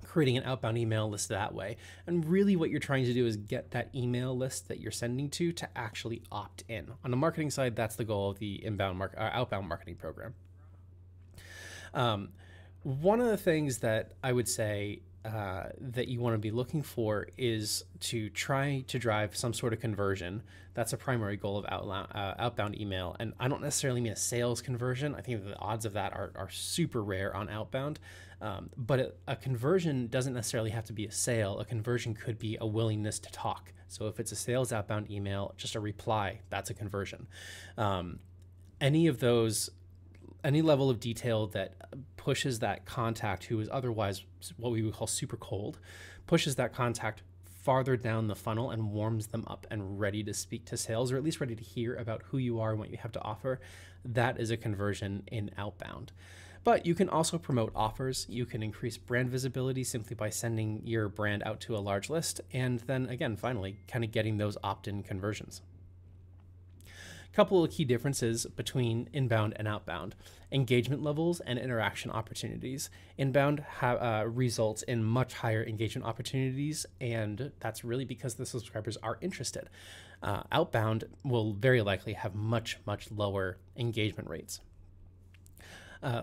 creating 0.06 0.38
an 0.38 0.44
outbound 0.44 0.78
email 0.78 1.10
list 1.10 1.28
that 1.28 1.54
way. 1.54 1.76
And 2.06 2.24
really, 2.24 2.56
what 2.56 2.70
you're 2.70 2.80
trying 2.80 3.04
to 3.04 3.12
do 3.12 3.26
is 3.26 3.36
get 3.36 3.70
that 3.72 3.94
email 3.94 4.34
list 4.34 4.68
that 4.68 4.80
you're 4.80 4.90
sending 4.90 5.28
to 5.30 5.52
to 5.52 5.68
actually 5.76 6.22
opt 6.32 6.64
in. 6.68 6.88
On 7.04 7.10
the 7.10 7.18
marketing 7.18 7.50
side, 7.50 7.76
that's 7.76 7.96
the 7.96 8.04
goal 8.04 8.30
of 8.30 8.38
the 8.38 8.64
inbound 8.64 8.96
mar- 8.96 9.14
uh, 9.16 9.28
outbound 9.34 9.68
marketing 9.68 9.96
program. 9.96 10.34
Um, 11.94 12.30
one 12.82 13.20
of 13.20 13.28
the 13.28 13.36
things 13.36 13.78
that 13.78 14.12
I 14.22 14.32
would 14.32 14.48
say 14.48 15.00
uh, 15.24 15.68
that 15.78 16.08
you 16.08 16.20
want 16.20 16.34
to 16.34 16.38
be 16.38 16.50
looking 16.50 16.82
for 16.82 17.28
is 17.38 17.84
to 18.00 18.28
try 18.30 18.84
to 18.88 18.98
drive 18.98 19.36
some 19.36 19.54
sort 19.54 19.72
of 19.72 19.78
conversion. 19.78 20.42
That's 20.74 20.92
a 20.92 20.96
primary 20.96 21.36
goal 21.36 21.58
of 21.58 21.66
outbound, 21.68 22.08
uh, 22.12 22.34
outbound 22.40 22.80
email. 22.80 23.14
And 23.20 23.32
I 23.38 23.46
don't 23.46 23.62
necessarily 23.62 24.00
mean 24.00 24.12
a 24.12 24.16
sales 24.16 24.60
conversion. 24.60 25.14
I 25.14 25.20
think 25.20 25.44
the 25.44 25.56
odds 25.58 25.84
of 25.84 25.92
that 25.92 26.12
are, 26.12 26.32
are 26.34 26.50
super 26.50 27.04
rare 27.04 27.36
on 27.36 27.48
outbound. 27.48 28.00
Um, 28.40 28.70
but 28.76 28.98
a, 28.98 29.12
a, 29.28 29.36
conversion 29.36 30.08
doesn't 30.08 30.34
necessarily 30.34 30.70
have 30.70 30.86
to 30.86 30.92
be 30.92 31.06
a 31.06 31.12
sale. 31.12 31.60
A 31.60 31.64
conversion 31.64 32.14
could 32.14 32.40
be 32.40 32.58
a 32.60 32.66
willingness 32.66 33.20
to 33.20 33.30
talk. 33.30 33.72
So 33.86 34.08
if 34.08 34.18
it's 34.18 34.32
a 34.32 34.36
sales 34.36 34.72
outbound 34.72 35.08
email, 35.08 35.54
just 35.56 35.76
a 35.76 35.80
reply, 35.80 36.40
that's 36.50 36.68
a 36.68 36.74
conversion. 36.74 37.28
Um, 37.78 38.18
any 38.80 39.06
of 39.06 39.20
those 39.20 39.70
any 40.44 40.62
level 40.62 40.90
of 40.90 41.00
detail 41.00 41.46
that 41.48 41.74
pushes 42.16 42.58
that 42.60 42.84
contact 42.84 43.44
who 43.44 43.60
is 43.60 43.68
otherwise 43.70 44.24
what 44.56 44.72
we 44.72 44.82
would 44.82 44.94
call 44.94 45.06
super 45.06 45.36
cold, 45.36 45.78
pushes 46.26 46.56
that 46.56 46.72
contact 46.72 47.22
farther 47.44 47.96
down 47.96 48.26
the 48.26 48.34
funnel 48.34 48.70
and 48.70 48.90
warms 48.90 49.28
them 49.28 49.44
up 49.46 49.66
and 49.70 50.00
ready 50.00 50.24
to 50.24 50.34
speak 50.34 50.64
to 50.64 50.76
sales 50.76 51.12
or 51.12 51.16
at 51.16 51.22
least 51.22 51.40
ready 51.40 51.54
to 51.54 51.62
hear 51.62 51.94
about 51.94 52.22
who 52.26 52.38
you 52.38 52.60
are 52.60 52.70
and 52.70 52.80
what 52.80 52.90
you 52.90 52.98
have 52.98 53.12
to 53.12 53.22
offer, 53.22 53.60
that 54.04 54.40
is 54.40 54.50
a 54.50 54.56
conversion 54.56 55.22
in 55.28 55.50
outbound. 55.56 56.10
But 56.64 56.86
you 56.86 56.94
can 56.94 57.08
also 57.08 57.38
promote 57.38 57.72
offers. 57.74 58.26
You 58.28 58.46
can 58.46 58.62
increase 58.62 58.96
brand 58.96 59.30
visibility 59.30 59.82
simply 59.82 60.14
by 60.14 60.30
sending 60.30 60.82
your 60.84 61.08
brand 61.08 61.42
out 61.44 61.60
to 61.62 61.76
a 61.76 61.78
large 61.78 62.08
list. 62.08 62.40
And 62.52 62.78
then 62.80 63.06
again, 63.06 63.36
finally, 63.36 63.78
kind 63.88 64.04
of 64.04 64.12
getting 64.12 64.38
those 64.38 64.56
opt 64.62 64.86
in 64.86 65.02
conversions 65.02 65.62
couple 67.32 67.64
of 67.64 67.70
key 67.70 67.84
differences 67.84 68.46
between 68.56 69.08
inbound 69.12 69.54
and 69.56 69.66
outbound 69.66 70.14
engagement 70.50 71.02
levels 71.02 71.40
and 71.40 71.58
interaction 71.58 72.10
opportunities. 72.10 72.90
Inbound 73.16 73.60
ha- 73.60 74.20
uh, 74.20 74.24
results 74.24 74.82
in 74.82 75.02
much 75.02 75.34
higher 75.34 75.64
engagement 75.64 76.06
opportunities, 76.06 76.84
and 77.00 77.52
that's 77.60 77.84
really 77.84 78.04
because 78.04 78.34
the 78.34 78.46
subscribers 78.46 78.96
are 79.02 79.18
interested. 79.20 79.70
Uh, 80.22 80.42
outbound 80.52 81.04
will 81.24 81.54
very 81.54 81.82
likely 81.82 82.12
have 82.12 82.34
much, 82.34 82.78
much 82.86 83.10
lower 83.10 83.58
engagement 83.76 84.28
rates. 84.28 84.60
Uh, 86.02 86.22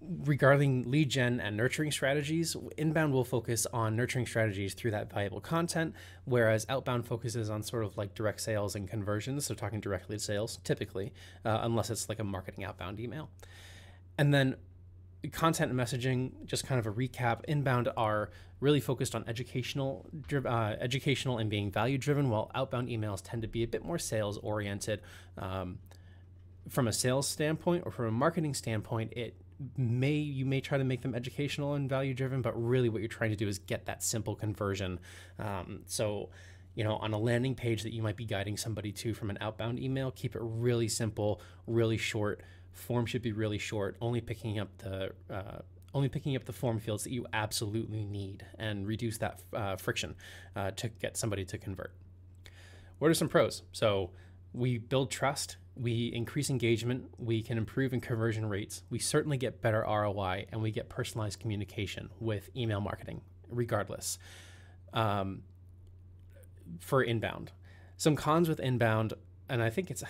regarding 0.00 0.90
lead 0.90 1.08
gen 1.08 1.40
and 1.40 1.56
nurturing 1.56 1.90
strategies, 1.90 2.56
inbound 2.76 3.12
will 3.12 3.24
focus 3.24 3.66
on 3.72 3.96
nurturing 3.96 4.26
strategies 4.26 4.74
through 4.74 4.90
that 4.90 5.10
valuable 5.10 5.40
content, 5.40 5.94
whereas 6.24 6.66
outbound 6.68 7.06
focuses 7.06 7.50
on 7.50 7.62
sort 7.62 7.84
of 7.84 7.96
like 7.96 8.14
direct 8.14 8.40
sales 8.40 8.74
and 8.74 8.88
conversions. 8.88 9.46
So 9.46 9.54
talking 9.54 9.80
directly 9.80 10.16
to 10.16 10.22
sales, 10.22 10.58
typically, 10.64 11.12
uh, 11.44 11.60
unless 11.62 11.90
it's 11.90 12.08
like 12.08 12.18
a 12.18 12.24
marketing 12.24 12.64
outbound 12.64 13.00
email. 13.00 13.30
And 14.18 14.32
then 14.32 14.56
content 15.32 15.70
and 15.70 15.80
messaging, 15.80 16.44
just 16.44 16.66
kind 16.66 16.78
of 16.78 16.86
a 16.86 16.92
recap. 16.92 17.44
Inbound 17.48 17.88
are 17.96 18.30
really 18.60 18.80
focused 18.80 19.14
on 19.14 19.24
educational, 19.26 20.06
uh, 20.32 20.74
educational 20.80 21.38
and 21.38 21.50
being 21.50 21.70
value 21.70 21.98
driven, 21.98 22.30
while 22.30 22.50
outbound 22.54 22.88
emails 22.88 23.22
tend 23.24 23.42
to 23.42 23.48
be 23.48 23.62
a 23.62 23.66
bit 23.66 23.84
more 23.84 23.98
sales 23.98 24.38
oriented. 24.38 25.00
Um, 25.38 25.78
from 26.68 26.88
a 26.88 26.92
sales 26.92 27.28
standpoint 27.28 27.84
or 27.86 27.92
from 27.92 28.06
a 28.06 28.10
marketing 28.10 28.54
standpoint, 28.54 29.12
it 29.14 29.36
may 29.76 30.12
you 30.12 30.44
may 30.44 30.60
try 30.60 30.78
to 30.78 30.84
make 30.84 31.02
them 31.02 31.14
educational 31.14 31.74
and 31.74 31.88
value 31.88 32.14
driven, 32.14 32.42
but 32.42 32.52
really 32.52 32.88
what 32.88 33.00
you're 33.00 33.08
trying 33.08 33.30
to 33.30 33.36
do 33.36 33.48
is 33.48 33.58
get 33.58 33.86
that 33.86 34.02
simple 34.02 34.34
conversion. 34.34 35.00
Um, 35.38 35.80
so, 35.86 36.30
you 36.74 36.84
know, 36.84 36.96
on 36.96 37.12
a 37.12 37.18
landing 37.18 37.54
page 37.54 37.82
that 37.82 37.92
you 37.92 38.02
might 38.02 38.16
be 38.16 38.24
guiding 38.24 38.56
somebody 38.56 38.92
to 38.92 39.14
from 39.14 39.30
an 39.30 39.38
outbound 39.40 39.78
email, 39.78 40.10
keep 40.10 40.36
it 40.36 40.42
really 40.42 40.88
simple, 40.88 41.40
really 41.66 41.96
short. 41.96 42.42
Form 42.72 43.06
should 43.06 43.22
be 43.22 43.32
really 43.32 43.58
short, 43.58 43.96
only 44.00 44.20
picking 44.20 44.58
up 44.58 44.76
the 44.78 45.12
uh, 45.30 45.60
only 45.94 46.08
picking 46.10 46.36
up 46.36 46.44
the 46.44 46.52
form 46.52 46.78
fields 46.78 47.04
that 47.04 47.12
you 47.12 47.26
absolutely 47.32 48.04
need, 48.04 48.44
and 48.58 48.86
reduce 48.86 49.16
that 49.18 49.40
uh, 49.54 49.76
friction 49.76 50.14
uh, 50.54 50.70
to 50.72 50.88
get 50.88 51.16
somebody 51.16 51.44
to 51.46 51.56
convert. 51.56 51.92
What 52.98 53.10
are 53.10 53.14
some 53.14 53.28
pros? 53.28 53.62
So 53.72 54.10
we 54.56 54.78
build 54.78 55.10
trust 55.10 55.56
we 55.76 56.06
increase 56.06 56.48
engagement, 56.48 57.04
we 57.18 57.42
can 57.42 57.58
improve 57.58 57.92
in 57.92 58.00
conversion 58.00 58.48
rates, 58.48 58.82
we 58.88 58.98
certainly 58.98 59.36
get 59.36 59.60
better 59.60 59.84
ROI, 59.86 60.46
and 60.50 60.62
we 60.62 60.70
get 60.70 60.88
personalized 60.88 61.38
communication 61.38 62.08
with 62.18 62.48
email 62.56 62.80
marketing, 62.80 63.20
regardless. 63.50 64.18
Um, 64.94 65.42
for 66.80 67.02
inbound, 67.02 67.52
some 67.98 68.16
cons 68.16 68.48
with 68.48 68.58
inbound, 68.58 69.12
and 69.48 69.62
I 69.62 69.68
think 69.70 69.90
it's 69.90 70.02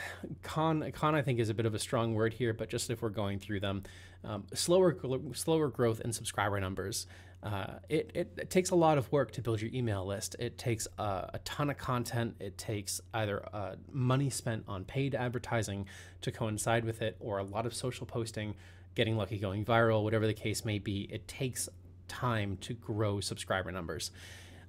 con. 0.43 0.91
Con 0.93 1.15
I 1.15 1.23
think 1.23 1.41
is 1.41 1.51
a 1.51 1.55
bit 1.55 1.67
of 1.67 1.75
a 1.75 1.79
strong 1.79 2.15
word 2.15 2.33
here, 2.33 2.55
but 2.55 2.71
just 2.71 2.89
if 2.89 3.03
we're 3.03 3.09
going 3.11 3.41
through 3.41 3.61
them, 3.61 3.83
um, 4.25 4.45
slower 4.55 4.97
slower 5.35 5.69
growth 5.69 6.01
in 6.01 6.13
subscriber 6.13 6.59
numbers. 6.61 7.07
Uh, 7.43 7.75
it, 7.89 8.11
it, 8.15 8.33
it, 8.39 8.51
takes 8.51 8.71
a 8.71 8.75
lot 8.75 8.99
of 8.99 9.11
work 9.13 9.31
to 9.31 9.43
build 9.43 9.61
your 9.61 9.71
email 9.73 10.05
list. 10.05 10.35
It 10.39 10.59
takes 10.59 10.89
a, 10.99 11.31
a 11.35 11.41
ton 11.45 11.71
of 11.71 11.79
content. 11.79 12.35
It 12.41 12.59
takes 12.59 13.01
either 13.15 13.47
uh, 13.53 13.77
money 13.93 14.31
spent 14.31 14.65
on 14.67 14.85
paid 14.85 15.15
advertising 15.15 15.87
to 16.23 16.33
coincide 16.33 16.85
with 16.85 17.03
it, 17.03 17.17
or 17.21 17.39
a 17.39 17.45
lot 17.45 17.67
of 17.67 17.75
social 17.75 18.07
posting, 18.07 18.55
getting 18.95 19.17
lucky, 19.17 19.39
going 19.39 19.65
viral, 19.65 20.03
whatever 20.03 20.27
the 20.27 20.35
case 20.35 20.65
may 20.65 20.79
be. 20.79 21.09
It 21.13 21.29
takes 21.29 21.69
time 22.09 22.57
to 22.63 22.75
grow 22.75 23.21
subscriber 23.21 23.71
numbers. 23.71 24.11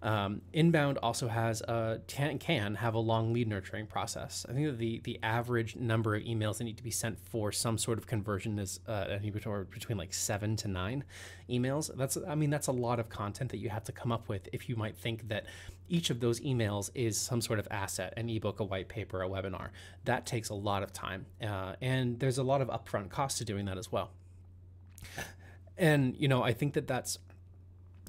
Um, 0.03 0.41
inbound 0.53 0.99
also 0.99 1.27
has 1.27 1.61
a 1.61 1.99
can, 2.07 2.75
have 2.75 2.93
a 2.93 2.99
long 2.99 3.33
lead 3.33 3.47
nurturing 3.47 3.87
process. 3.87 4.45
I 4.47 4.53
think 4.53 4.67
that 4.67 4.77
the 4.77 4.99
the 5.03 5.19
average 5.23 5.75
number 5.75 6.15
of 6.15 6.23
emails 6.23 6.59
that 6.59 6.65
need 6.65 6.77
to 6.77 6.83
be 6.83 6.91
sent 6.91 7.19
for 7.19 7.51
some 7.51 7.79
sort 7.79 7.97
of 7.97 8.05
conversion 8.05 8.59
is 8.59 8.79
uh, 8.87 9.17
between 9.71 9.97
like 9.97 10.13
seven 10.13 10.55
to 10.57 10.67
nine 10.67 11.03
emails. 11.49 11.89
That's 11.95 12.15
I 12.27 12.35
mean 12.35 12.51
that's 12.51 12.67
a 12.67 12.71
lot 12.71 12.99
of 12.99 13.09
content 13.09 13.49
that 13.51 13.57
you 13.57 13.69
have 13.69 13.83
to 13.85 13.91
come 13.91 14.11
up 14.11 14.29
with 14.29 14.47
if 14.53 14.69
you 14.69 14.75
might 14.75 14.95
think 14.95 15.29
that 15.29 15.45
each 15.89 16.11
of 16.11 16.19
those 16.19 16.41
emails 16.41 16.91
is 16.93 17.19
some 17.19 17.41
sort 17.41 17.57
of 17.57 17.67
asset, 17.71 18.13
an 18.17 18.29
ebook, 18.29 18.59
a 18.59 18.63
white 18.63 18.89
paper, 18.89 19.23
a 19.23 19.29
webinar. 19.29 19.69
That 20.05 20.25
takes 20.27 20.49
a 20.49 20.53
lot 20.55 20.83
of 20.83 20.93
time, 20.93 21.25
uh, 21.41 21.73
and 21.81 22.19
there's 22.19 22.37
a 22.37 22.43
lot 22.43 22.61
of 22.61 22.67
upfront 22.67 23.09
cost 23.09 23.39
to 23.39 23.45
doing 23.45 23.65
that 23.65 23.77
as 23.79 23.91
well. 23.91 24.11
And 25.79 26.15
you 26.17 26.27
know 26.27 26.43
I 26.43 26.53
think 26.53 26.73
that 26.73 26.87
that's 26.87 27.17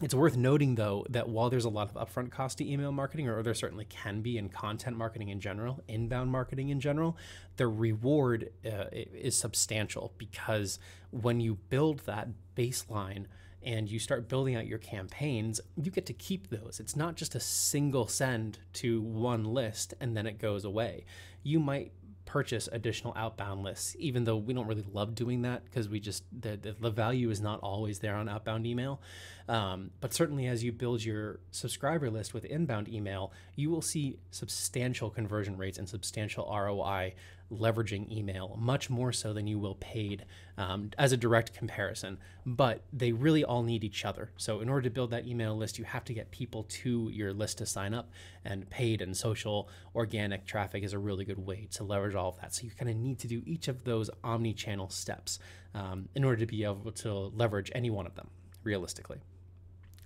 it's 0.01 0.15
worth 0.15 0.37
noting, 0.37 0.77
though, 0.77 1.05
that 1.11 1.29
while 1.29 1.51
there's 1.51 1.65
a 1.65 1.69
lot 1.69 1.95
of 1.95 2.09
upfront 2.09 2.31
cost 2.31 2.59
to 2.59 2.71
email 2.71 2.93
marketing, 2.93 3.29
or 3.29 3.43
there 3.43 3.55
certainly 3.55 3.85
can 3.85 4.21
be 4.21 4.39
in 4.39 4.49
content 4.49 4.97
marketing 4.97 5.29
in 5.29 5.41
general, 5.41 5.83
inbound 5.89 6.31
marketing 6.31 6.69
in 6.69 6.81
general, 6.81 7.17
the 7.57 7.67
reward 7.67 8.51
uh, 8.65 8.85
is 8.93 9.37
substantial 9.37 10.13
because 10.17 10.79
when 11.11 11.41
you 11.41 11.57
build 11.69 12.01
that 12.01 12.29
baseline 12.57 13.27
and 13.63 13.91
you 13.91 13.99
start 13.99 14.29
building 14.29 14.55
out 14.55 14.67
your 14.67 14.79
campaigns, 14.79 15.61
you 15.77 15.91
get 15.91 16.07
to 16.07 16.13
keep 16.13 16.49
those. 16.49 16.79
It's 16.81 16.95
not 16.95 17.17
just 17.17 17.35
a 17.35 17.41
single 17.41 18.07
send 18.07 18.59
to 18.75 19.01
one 19.01 19.45
list 19.45 19.95
and 20.01 20.17
then 20.17 20.27
it 20.27 20.39
goes 20.39 20.65
away. 20.65 21.05
You 21.43 21.59
might 21.59 21.93
purchase 22.29 22.69
additional 22.71 23.15
outbound 23.17 23.63
lists, 23.63 23.97
even 23.99 24.25
though 24.25 24.37
we 24.37 24.53
don't 24.53 24.67
really 24.67 24.85
love 24.93 25.15
doing 25.15 25.41
that 25.43 25.65
because 25.65 25.89
we 25.89 25.99
just 25.99 26.25
the, 26.39 26.59
the, 26.59 26.77
the, 26.79 26.91
value 26.91 27.31
is 27.31 27.41
not 27.41 27.59
always 27.61 28.01
there 28.01 28.15
on 28.15 28.29
outbound 28.29 28.67
email. 28.67 29.01
Um, 29.49 29.93
but 30.01 30.13
certainly, 30.13 30.47
as 30.47 30.63
you 30.63 30.73
build 30.73 31.03
your 31.03 31.41
subscriber 31.51 32.11
list 32.11 32.35
with 32.35 32.45
inbound 32.45 32.89
email, 32.89 33.33
you 33.57 33.71
will 33.71 33.81
see 33.81 34.19
substantial 34.31 35.09
conversion 35.09 35.57
rates 35.57 35.79
and 35.79 35.89
substantial 35.89 36.45
ROI 36.45 37.15
leveraging 37.51 38.15
email, 38.15 38.59
much 38.61 38.91
more 38.91 39.11
so 39.11 39.33
than 39.33 39.47
you 39.47 39.59
will 39.59 39.77
paid 39.77 40.27
um, 40.59 40.91
as 40.99 41.13
a 41.13 41.17
direct 41.17 41.55
comparison. 41.55 42.19
But 42.45 42.83
they 42.93 43.13
really 43.13 43.43
all 43.43 43.63
need 43.63 43.85
each 43.85 44.05
other. 44.05 44.33
So, 44.37 44.61
in 44.61 44.69
order 44.69 44.83
to 44.83 44.91
build 44.91 45.13
that 45.13 45.27
email 45.27 45.57
list, 45.57 45.79
you 45.79 45.85
have 45.85 46.05
to 46.05 46.13
get 46.13 46.31
people 46.31 46.65
to 46.69 47.09
your 47.09 47.33
list 47.33 47.57
to 47.59 47.67
sign 47.67 47.95
up, 47.95 48.11
and 48.45 48.69
paid 48.69 49.01
and 49.01 49.17
social 49.17 49.71
organic 49.95 50.45
traffic 50.45 50.85
is 50.85 50.93
a 50.93 50.99
really 50.99 51.25
good 51.25 51.47
way 51.47 51.69
to 51.73 51.85
leverage 51.85 52.15
all 52.15 52.29
of 52.29 52.41
that. 52.43 52.55
So, 52.55 52.65
you 52.65 52.71
kind 52.71 52.91
of 52.91 52.97
need 52.97 53.19
to 53.21 53.29
do 53.29 53.43
each 53.47 53.69
of 53.69 53.85
those 53.85 54.11
omni 54.23 54.53
channel 54.53 54.91
steps 54.91 55.39
um, 55.75 56.11
in 56.15 56.23
order 56.23 56.37
to 56.41 56.47
be 56.47 56.65
able 56.65 56.93
to 56.93 57.13
leverage 57.35 57.73
any 57.75 57.89
one 57.89 58.07
of 58.07 58.15
them 58.15 58.29
realistically. 58.63 59.21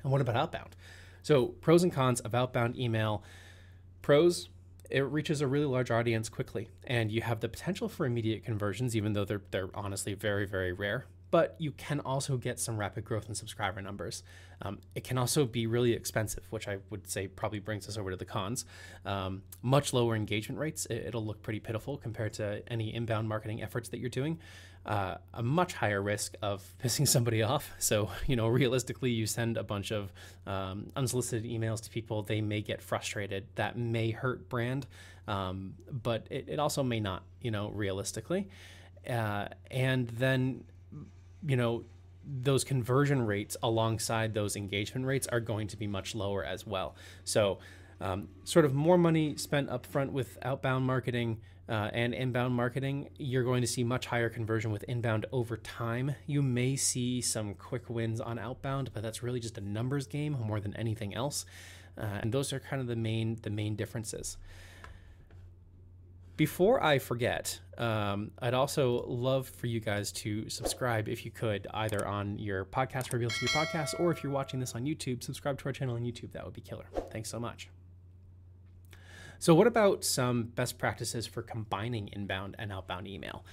And 0.03 0.13
what 0.13 0.21
about 0.21 0.37
outbound? 0.37 0.77
So, 1.23 1.47
pros 1.47 1.83
and 1.83 1.93
cons 1.93 2.21
of 2.21 2.35
outbound 2.35 2.77
email. 2.77 3.23
Pros, 4.03 4.49
it 4.91 5.01
reaches 5.01 5.41
a 5.41 5.47
really 5.47 5.67
large 5.67 5.91
audience 5.91 6.29
quickly, 6.29 6.69
and 6.85 7.11
you 7.13 7.23
have 7.23 7.41
the 7.41 7.49
potential 7.49 7.89
for 7.89 8.05
immediate 8.05 8.45
conversions, 8.45 8.97
even 8.97 9.13
though 9.13 9.25
they're, 9.25 9.43
they're 9.53 9.71
honestly 9.75 10.15
very, 10.15 10.45
very 10.45 10.73
rare. 10.73 11.07
But 11.31 11.57
you 11.59 11.71
can 11.71 12.01
also 12.01 12.37
get 12.37 12.61
some 12.61 12.77
rapid 12.77 13.07
growth 13.07 13.27
in 13.27 13.35
subscriber 13.35 13.81
numbers. 13.81 14.23
Um, 14.61 14.81
it 14.95 15.03
can 15.03 15.17
also 15.17 15.47
be 15.47 15.67
really 15.67 15.95
expensive, 15.95 16.45
which 16.51 16.69
I 16.69 16.79
would 16.91 17.09
say 17.09 17.27
probably 17.27 17.59
brings 17.59 17.89
us 17.89 17.97
over 17.97 18.11
to 18.11 18.17
the 18.17 18.27
cons. 18.27 18.67
Um, 19.07 19.43
much 19.63 19.95
lower 19.95 20.15
engagement 20.15 20.59
rates. 20.59 20.87
It, 20.91 21.15
will 21.15 21.25
look 21.25 21.43
pretty 21.43 21.59
pitiful 21.59 21.97
compared 21.97 22.35
to 22.35 22.63
any 22.69 22.95
inbound 22.95 23.31
marketing 23.31 23.63
efforts 23.63 23.89
that 23.89 23.99
you're 23.99 24.11
doing 24.11 24.41
uh, 24.85 25.17
a 25.33 25.43
much 25.43 25.75
higher 25.75 26.03
risk 26.03 26.35
of 26.43 26.65
pissing 26.83 27.07
somebody 27.07 27.43
off. 27.43 27.71
So, 27.79 28.11
you 28.27 28.37
know, 28.37 28.49
realistically, 28.49 29.11
you 29.11 29.27
send 29.27 29.57
a 29.57 29.63
bunch 29.63 29.91
of 29.91 30.13
um, 30.47 30.91
unsolicited 30.97 31.49
emails 31.51 31.83
to 31.83 31.91
people, 31.91 32.23
they 32.23 32.41
may 32.41 32.61
get 32.61 32.83
frustrated. 32.83 33.47
That 33.55 33.79
may 33.79 34.11
hurt 34.11 34.49
brand, 34.49 34.87
um, 35.29 35.75
but 35.91 36.27
it, 36.31 36.49
it, 36.49 36.59
also 36.59 36.83
may 36.83 37.01
not, 37.01 37.23
you 37.41 37.51
know, 37.51 37.71
realistically. 37.71 38.49
Uh, 39.09 39.49
and 39.71 40.09
then, 40.09 40.65
you 41.47 41.57
know, 41.57 41.85
those 42.25 42.63
conversion 42.65 43.27
rates 43.27 43.57
alongside 43.63 44.35
those 44.35 44.55
engagement 44.57 45.07
rates 45.07 45.27
are 45.29 45.41
going 45.41 45.67
to 45.69 45.77
be 45.77 45.87
much 45.87 46.15
lower 46.15 46.45
as 46.45 46.67
well. 46.67 46.95
So, 47.25 47.59
um, 48.01 48.29
sort 48.43 48.65
of 48.65 48.75
more 48.75 48.99
money 48.99 49.37
spent 49.37 49.71
upfront 49.71 50.11
with 50.11 50.37
outbound 50.43 50.85
marketing 50.85 51.41
uh, 51.73 51.89
and 51.95 52.13
inbound 52.13 52.55
marketing, 52.55 53.09
you're 53.17 53.45
going 53.45 53.63
to 53.63 53.67
see 53.67 53.83
much 53.83 54.05
higher 54.05 54.29
conversion 54.29 54.71
with 54.71 54.83
inbound 54.89 55.25
over 55.33 55.57
time. 55.57 56.15
You 56.27 56.43
may 56.43 56.77
see 56.77 57.23
some 57.23 57.55
quick 57.55 57.89
wins 57.89 58.21
on 58.21 58.39
outbound, 58.39 58.91
but 58.93 59.03
that's 59.03 59.23
really 59.23 59.41
just 59.41 59.57
a 59.57 59.63
numbers 59.63 60.07
game 60.07 60.37
more 60.39 60.61
than 60.61 60.77
anything 60.77 61.15
else. 61.15 61.47
Uh, 61.97 62.19
and 62.21 62.31
those 62.31 62.53
are 62.53 62.61
kind 62.61 62.83
of 62.83 62.89
the 62.89 62.97
main 62.97 63.39
the 63.41 63.49
main 63.49 63.75
differences. 63.75 64.37
Before 66.37 66.83
I 66.83 66.99
forget, 66.99 67.59
um, 67.79 68.33
I'd 68.39 68.55
also 68.55 69.07
love 69.07 69.49
for 69.49 69.67
you 69.67 69.81
guys 69.81 70.13
to 70.13 70.51
subscribe 70.51 71.09
if 71.09 71.25
you 71.25 71.31
could, 71.31 71.67
either 71.73 72.07
on 72.07 72.39
your 72.39 72.67
podcast 72.67 73.13
where 73.13 73.21
you 73.21 73.29
listen 73.29 73.49
to 73.49 73.55
your 73.55 73.65
podcast, 73.65 73.99
or 73.99 74.11
if 74.11 74.23
you're 74.23 74.33
watching 74.33 74.61
this 74.61 74.75
on 74.75 74.85
YouTube, 74.85 75.23
subscribe 75.23 75.59
to 75.61 75.67
our 75.67 75.73
channel 75.73 75.95
on 75.95 76.03
YouTube. 76.03 76.33
That 76.33 76.45
would 76.45 76.55
be 76.55 76.61
killer. 76.61 76.87
Thanks 77.11 77.31
so 77.31 77.41
much. 77.41 77.71
So, 79.43 79.57
what 79.57 79.67
about 79.67 80.05
some 80.05 80.45
best 80.45 80.79
practices 80.79 81.27
for 81.27 81.43
combining 81.43 82.09
inbound 82.13 82.55
and 82.61 82.71
outbound 82.71 83.09
email? 83.09 83.45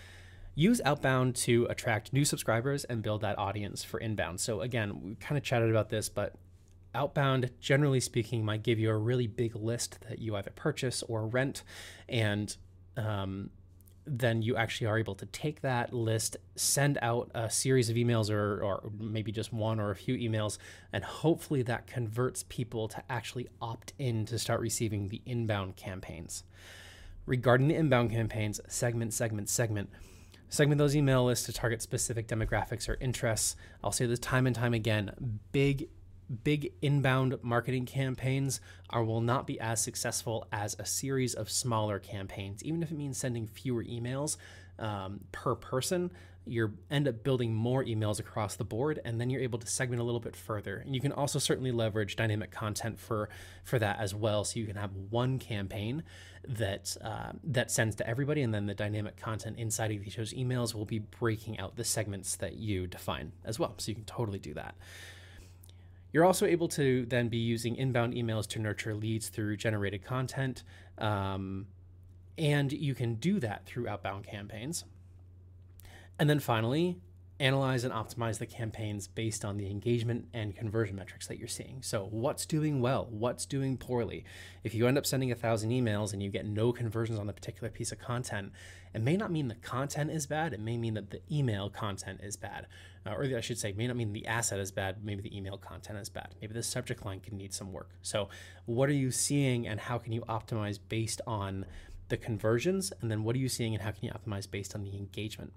use 0.53 0.81
outbound 0.84 1.36
to 1.36 1.65
attract 1.69 2.12
new 2.12 2.25
subscribers 2.25 2.84
and 2.84 3.01
build 3.01 3.22
that 3.22 3.39
audience 3.39 3.81
for 3.81 3.98
inbound. 3.98 4.41
So 4.41 4.60
again, 4.60 5.01
we 5.01 5.15
kind 5.15 5.38
of 5.38 5.43
chatted 5.43 5.69
about 5.69 5.88
this, 5.88 6.10
but 6.10 6.36
outbound 6.93 7.50
generally 7.62 8.01
speaking 8.01 8.43
might 8.43 8.62
give 8.62 8.77
you 8.77 8.89
a 8.89 8.98
really 8.98 9.25
big 9.25 9.55
list 9.55 10.00
that 10.10 10.19
you 10.19 10.36
either 10.36 10.51
purchase 10.51 11.01
or 11.03 11.25
rent 11.25 11.63
and 12.10 12.58
um, 12.98 13.51
then 14.06 14.41
you 14.41 14.56
actually 14.56 14.88
are 14.88 14.98
able 14.98 15.15
to 15.15 15.25
take 15.27 15.62
that 15.62 15.94
list, 15.94 16.38
send 16.56 16.98
out 17.01 17.29
a 17.36 17.50
series 17.50 17.89
of 17.89 17.96
emails 17.96 18.29
or, 18.32 18.62
or 18.63 18.91
maybe 19.00 19.32
just 19.32 19.53
one 19.53 19.79
or 19.79 19.91
a 19.91 19.96
few 19.96 20.15
emails, 20.15 20.58
and 20.91 21.03
hopefully 21.03 21.62
that 21.63 21.88
converts 21.88 22.44
people 22.50 22.88
to 22.88 23.03
actually 23.10 23.48
opt 23.62 23.94
in 24.00 24.25
to 24.25 24.39
start 24.39 24.62
receiving 24.62 25.10
the 25.10 25.22
inbound 25.25 25.75
campaigns. 25.75 26.44
Regarding 27.25 27.68
the 27.68 27.75
inbound 27.75 28.12
campaigns, 28.12 28.60
segment, 28.68 29.13
segment, 29.13 29.50
segment. 29.50 29.89
Segment 30.51 30.79
those 30.79 30.96
email 30.96 31.25
lists 31.25 31.46
to 31.46 31.53
target 31.53 31.79
specific 31.82 32.27
demographics 32.27 32.89
or 32.89 32.98
interests. 33.00 33.56
I'll 33.84 33.91
say 33.91 34.08
this 34.08 34.18
time 34.18 34.48
and 34.48 34.56
time 34.56 34.74
again 34.74 35.39
big 35.51 35.89
big 36.44 36.74
inbound 36.82 37.38
marketing 37.42 37.86
campaigns 37.86 38.62
are 38.90 39.04
will 39.04 39.22
not 39.22 39.48
be 39.48 39.60
as 39.60 39.82
successful 39.82 40.48
as 40.52 40.76
a 40.80 40.86
series 40.86 41.34
of 41.34 41.50
smaller 41.50 42.00
campaigns. 42.00 42.64
Even 42.64 42.84
if 42.84 42.92
it 42.92 42.98
means 42.98 43.18
sending 43.18 43.48
fewer 43.48 43.84
emails 43.84 44.38
um, 44.78 45.22
per 45.32 45.56
person 45.56 46.12
you 46.50 46.74
end 46.90 47.08
up 47.08 47.24
building 47.24 47.54
more 47.54 47.84
emails 47.84 48.20
across 48.20 48.56
the 48.56 48.64
board 48.64 49.00
and 49.06 49.20
then 49.20 49.30
you're 49.30 49.42
able 49.42 49.60
to 49.60 49.68
segment 49.68 50.02
a 50.02 50.04
little 50.04 50.20
bit 50.20 50.36
further. 50.36 50.78
And 50.78 50.96
you 50.96 51.02
can 51.02 51.12
also 51.12 51.40
certainly 51.40 51.72
leverage 51.72 52.16
dynamic 52.16 52.52
content 52.52 53.00
for 53.00 53.30
for 53.64 53.80
that 53.80 54.00
as 54.00 54.16
well. 54.16 54.44
So 54.44 54.60
you 54.60 54.66
can 54.66 54.76
have 54.76 54.92
one 55.10 55.40
campaign 55.40 56.04
that 56.48 56.96
uh, 57.02 57.34
that 57.44 57.72
sends 57.72 57.96
to 57.98 58.08
everybody 58.08 58.42
and 58.42 58.54
then 58.54 58.66
the 58.66 58.74
dynamic 58.74 59.18
content 59.18 59.58
inside 59.60 59.92
of 59.92 60.02
each 60.02 60.18
of 60.18 60.18
those 60.18 60.34
emails 60.34 60.74
will 60.74 60.86
be 60.86 61.00
breaking 61.00 61.60
out 61.60 61.76
the 61.76 61.84
segments 61.84 62.36
that 62.38 62.56
you 62.56 62.88
define 62.88 63.32
as 63.46 63.60
well. 63.60 63.76
So 63.78 63.90
you 63.90 63.96
can 63.96 64.06
totally 64.06 64.40
do 64.40 64.54
that 64.56 64.76
you're 66.12 66.25
also 66.25 66.46
able 66.46 66.68
to 66.70 67.06
then 67.06 67.30
be 67.30 67.38
using 67.38 67.75
inbound 67.75 68.13
emails 68.13 68.48
to 68.48 68.60
nurture 68.60 68.96
leads 68.96 69.30
through 69.30 69.58
generated 69.58 70.04
content. 70.04 70.63
Um, 70.98 71.68
and 72.38 72.72
you 72.72 72.96
can 72.96 73.16
do 73.16 73.39
that 73.39 73.66
through 73.66 73.88
outbound 73.88 74.25
campaigns. 74.25 74.86
And 76.18 76.30
then 76.30 76.39
finally, 76.39 76.98
analyze 77.39 77.84
and 77.84 77.93
optimize 77.93 78.38
the 78.38 78.46
campaigns 78.46 79.08
based 79.08 79.46
on 79.46 79.58
the 79.58 79.69
engagement 79.69 80.27
and 80.34 80.55
conversion 80.55 80.96
metrics 80.96 81.27
that 81.27 81.38
you're 81.38 81.48
seeing. 81.48 81.81
So, 81.81 82.08
what's 82.12 82.46
doing 82.46 82.81
well? 82.81 83.08
What's 83.10 83.46
doing 83.46 83.77
poorly? 83.77 84.25
If 84.63 84.74
you 84.75 84.88
end 84.88 84.98
up 84.98 85.05
sending 85.05 85.31
a 85.31 85.36
thousand 85.36 85.72
emails 85.72 86.12
and 86.12 86.22
you 86.22 86.29
get 86.29 86.46
no 86.46 86.74
conversions 86.74 87.17
on 87.17 87.29
a 87.29 87.34
particular 87.34 87.69
piece 87.69 87.91
of 87.91 88.00
content, 88.00 88.51
it 88.93 89.01
may 89.01 89.15
not 89.15 89.31
mean 89.31 89.48
the 89.48 89.55
content 89.55 90.12
is 90.12 90.27
bad. 90.27 90.53
It 90.53 90.60
may 90.60 90.77
mean 90.77 90.96
that 90.96 91.12
the 91.12 91.22
email 91.31 91.69
content 91.69 92.19
is 92.22 92.36
bad. 92.36 92.67
Uh, 93.05 93.12
or 93.12 93.24
I 93.24 93.41
should 93.41 93.58
say, 93.58 93.72
may 93.72 93.88
not 93.88 93.96
mean 93.96 94.12
the 94.12 94.27
asset 94.27 94.60
is 94.60 94.72
bad. 94.72 95.03
Maybe 95.03 95.22
the 95.22 95.36
email 95.36 95.58
content 95.58 96.00
is 96.00 96.10
bad. 96.10 96.36
Maybe 96.41 96.53
the 96.53 96.63
subject 96.63 97.05
line 97.05 97.22
can 97.22 97.38
need 97.38 97.53
some 97.53 97.72
work. 97.72 97.91
So, 98.01 98.29
what 98.65 98.89
are 98.89 98.93
you 98.93 99.12
seeing 99.12 99.67
and 99.67 99.79
how 99.79 99.98
can 99.98 100.12
you 100.12 100.22
optimize 100.22 100.79
based 100.89 101.22
on 101.25 101.65
the 102.10 102.17
conversions? 102.17 102.91
And 103.00 103.10
then, 103.10 103.24
what 103.24 103.36
are 103.36 103.39
you 103.39 103.50
seeing 103.50 103.74
and 103.74 103.84
how 103.84 103.91
can 103.91 104.05
you 104.05 104.12
optimize 104.12 104.50
based 104.50 104.75
on 104.75 104.84
the 104.84 104.98
engagement? 104.98 105.53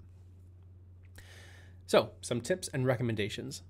So, 1.93 2.09
some 2.21 2.41
tips 2.41 2.69
and 2.73 2.87
recommendations. 2.87 3.61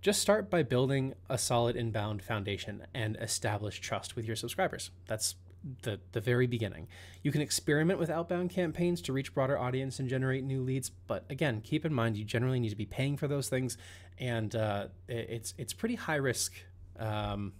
Just 0.00 0.22
start 0.22 0.48
by 0.48 0.62
building 0.62 1.12
a 1.28 1.36
solid 1.36 1.76
inbound 1.76 2.22
foundation 2.22 2.86
and 2.94 3.18
establish 3.20 3.80
trust 3.80 4.16
with 4.16 4.24
your 4.24 4.34
subscribers. 4.34 4.90
That's 5.06 5.34
the, 5.82 6.00
the 6.12 6.22
very 6.22 6.46
beginning. 6.46 6.88
You 7.22 7.32
can 7.32 7.42
experiment 7.42 7.98
with 7.98 8.08
outbound 8.08 8.48
campaigns 8.48 9.02
to 9.02 9.12
reach 9.12 9.34
broader 9.34 9.58
audience 9.58 9.98
and 9.98 10.08
generate 10.08 10.42
new 10.42 10.62
leads, 10.62 10.88
but 10.88 11.26
again, 11.28 11.60
keep 11.60 11.84
in 11.84 11.92
mind 11.92 12.16
you 12.16 12.24
generally 12.24 12.60
need 12.60 12.70
to 12.70 12.76
be 12.76 12.86
paying 12.86 13.18
for 13.18 13.28
those 13.28 13.50
things, 13.50 13.76
and 14.18 14.56
uh, 14.56 14.86
it's 15.06 15.52
it's 15.58 15.74
pretty 15.74 15.96
high 15.96 16.16
risk, 16.16 16.54
um, 16.98 17.52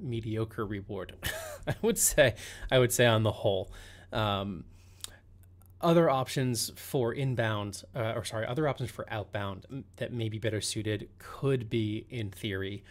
mediocre 0.00 0.66
reward. 0.66 1.14
I 1.68 1.76
would 1.80 1.96
say 1.96 2.34
I 2.72 2.80
would 2.80 2.90
say 2.90 3.06
on 3.06 3.22
the 3.22 3.30
whole. 3.30 3.70
Um, 4.12 4.64
other 5.80 6.10
options 6.10 6.70
for 6.76 7.12
inbound, 7.12 7.82
uh, 7.94 8.12
or 8.14 8.24
sorry, 8.24 8.46
other 8.46 8.68
options 8.68 8.90
for 8.90 9.10
outbound 9.10 9.84
that 9.96 10.12
may 10.12 10.28
be 10.28 10.38
better 10.38 10.60
suited 10.60 11.08
could 11.18 11.70
be, 11.70 12.06
in 12.10 12.30
theory, 12.30 12.84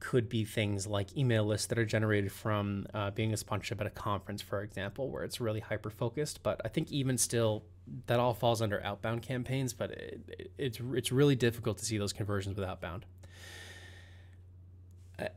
could 0.00 0.28
be 0.28 0.44
things 0.44 0.86
like 0.86 1.16
email 1.16 1.44
lists 1.44 1.66
that 1.66 1.78
are 1.78 1.84
generated 1.84 2.30
from 2.30 2.86
uh, 2.94 3.10
being 3.10 3.32
a 3.32 3.36
sponsorship 3.36 3.80
at 3.80 3.86
a 3.86 3.90
conference, 3.90 4.40
for 4.40 4.62
example, 4.62 5.10
where 5.10 5.24
it's 5.24 5.40
really 5.40 5.60
hyper 5.60 5.90
focused. 5.90 6.42
But 6.42 6.60
I 6.64 6.68
think 6.68 6.92
even 6.92 7.18
still, 7.18 7.64
that 8.06 8.20
all 8.20 8.34
falls 8.34 8.62
under 8.62 8.82
outbound 8.84 9.22
campaigns. 9.22 9.72
But 9.72 9.90
it, 9.90 10.20
it, 10.28 10.52
it's 10.58 10.80
it's 10.92 11.10
really 11.10 11.34
difficult 11.34 11.78
to 11.78 11.84
see 11.84 11.98
those 11.98 12.12
conversions 12.12 12.56
with 12.56 12.68
outbound. 12.68 13.06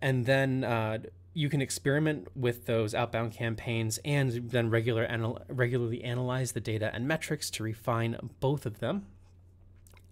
And 0.01 0.25
then 0.25 0.63
uh, 0.63 0.99
you 1.33 1.49
can 1.49 1.61
experiment 1.61 2.27
with 2.35 2.65
those 2.65 2.93
outbound 2.93 3.33
campaigns 3.33 3.99
and 4.03 4.51
then 4.51 4.69
regular 4.69 5.07
anal- 5.09 5.41
regularly 5.47 6.03
analyze 6.03 6.51
the 6.51 6.59
data 6.59 6.91
and 6.93 7.07
metrics 7.07 7.49
to 7.51 7.63
refine 7.63 8.17
both 8.39 8.65
of 8.65 8.79
them. 8.79 9.07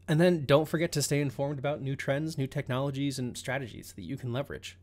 And 0.08 0.20
then 0.20 0.46
don't 0.46 0.68
forget 0.68 0.92
to 0.94 1.02
stay 1.02 1.22
informed 1.22 1.60
about 1.60 1.82
new 1.82 1.96
trends, 1.96 2.38
new 2.38 2.48
technologies, 2.48 3.20
and 3.20 3.38
strategies 3.38 3.94
that 3.94 4.02
you 4.02 4.18
can 4.18 4.34
leverage. 4.34 4.78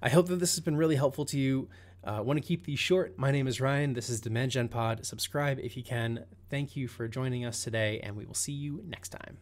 I 0.00 0.08
hope 0.08 0.28
that 0.28 0.36
this 0.36 0.54
has 0.54 0.60
been 0.60 0.76
really 0.76 0.96
helpful 0.96 1.26
to 1.26 1.38
you. 1.38 1.68
Uh, 2.02 2.22
want 2.22 2.38
to 2.38 2.46
keep 2.46 2.64
these 2.64 2.78
short. 2.78 3.18
My 3.18 3.30
name 3.30 3.46
is 3.46 3.60
Ryan. 3.60 3.94
This 3.94 4.08
is 4.08 4.20
Demand 4.20 4.52
Gen 4.52 4.68
Pod. 4.68 5.04
Subscribe 5.04 5.58
if 5.58 5.76
you 5.76 5.82
can. 5.82 6.24
Thank 6.50 6.76
you 6.76 6.88
for 6.88 7.08
joining 7.08 7.44
us 7.44 7.64
today, 7.64 8.00
and 8.02 8.16
we 8.16 8.24
will 8.24 8.34
see 8.34 8.52
you 8.52 8.82
next 8.86 9.08
time. 9.10 9.38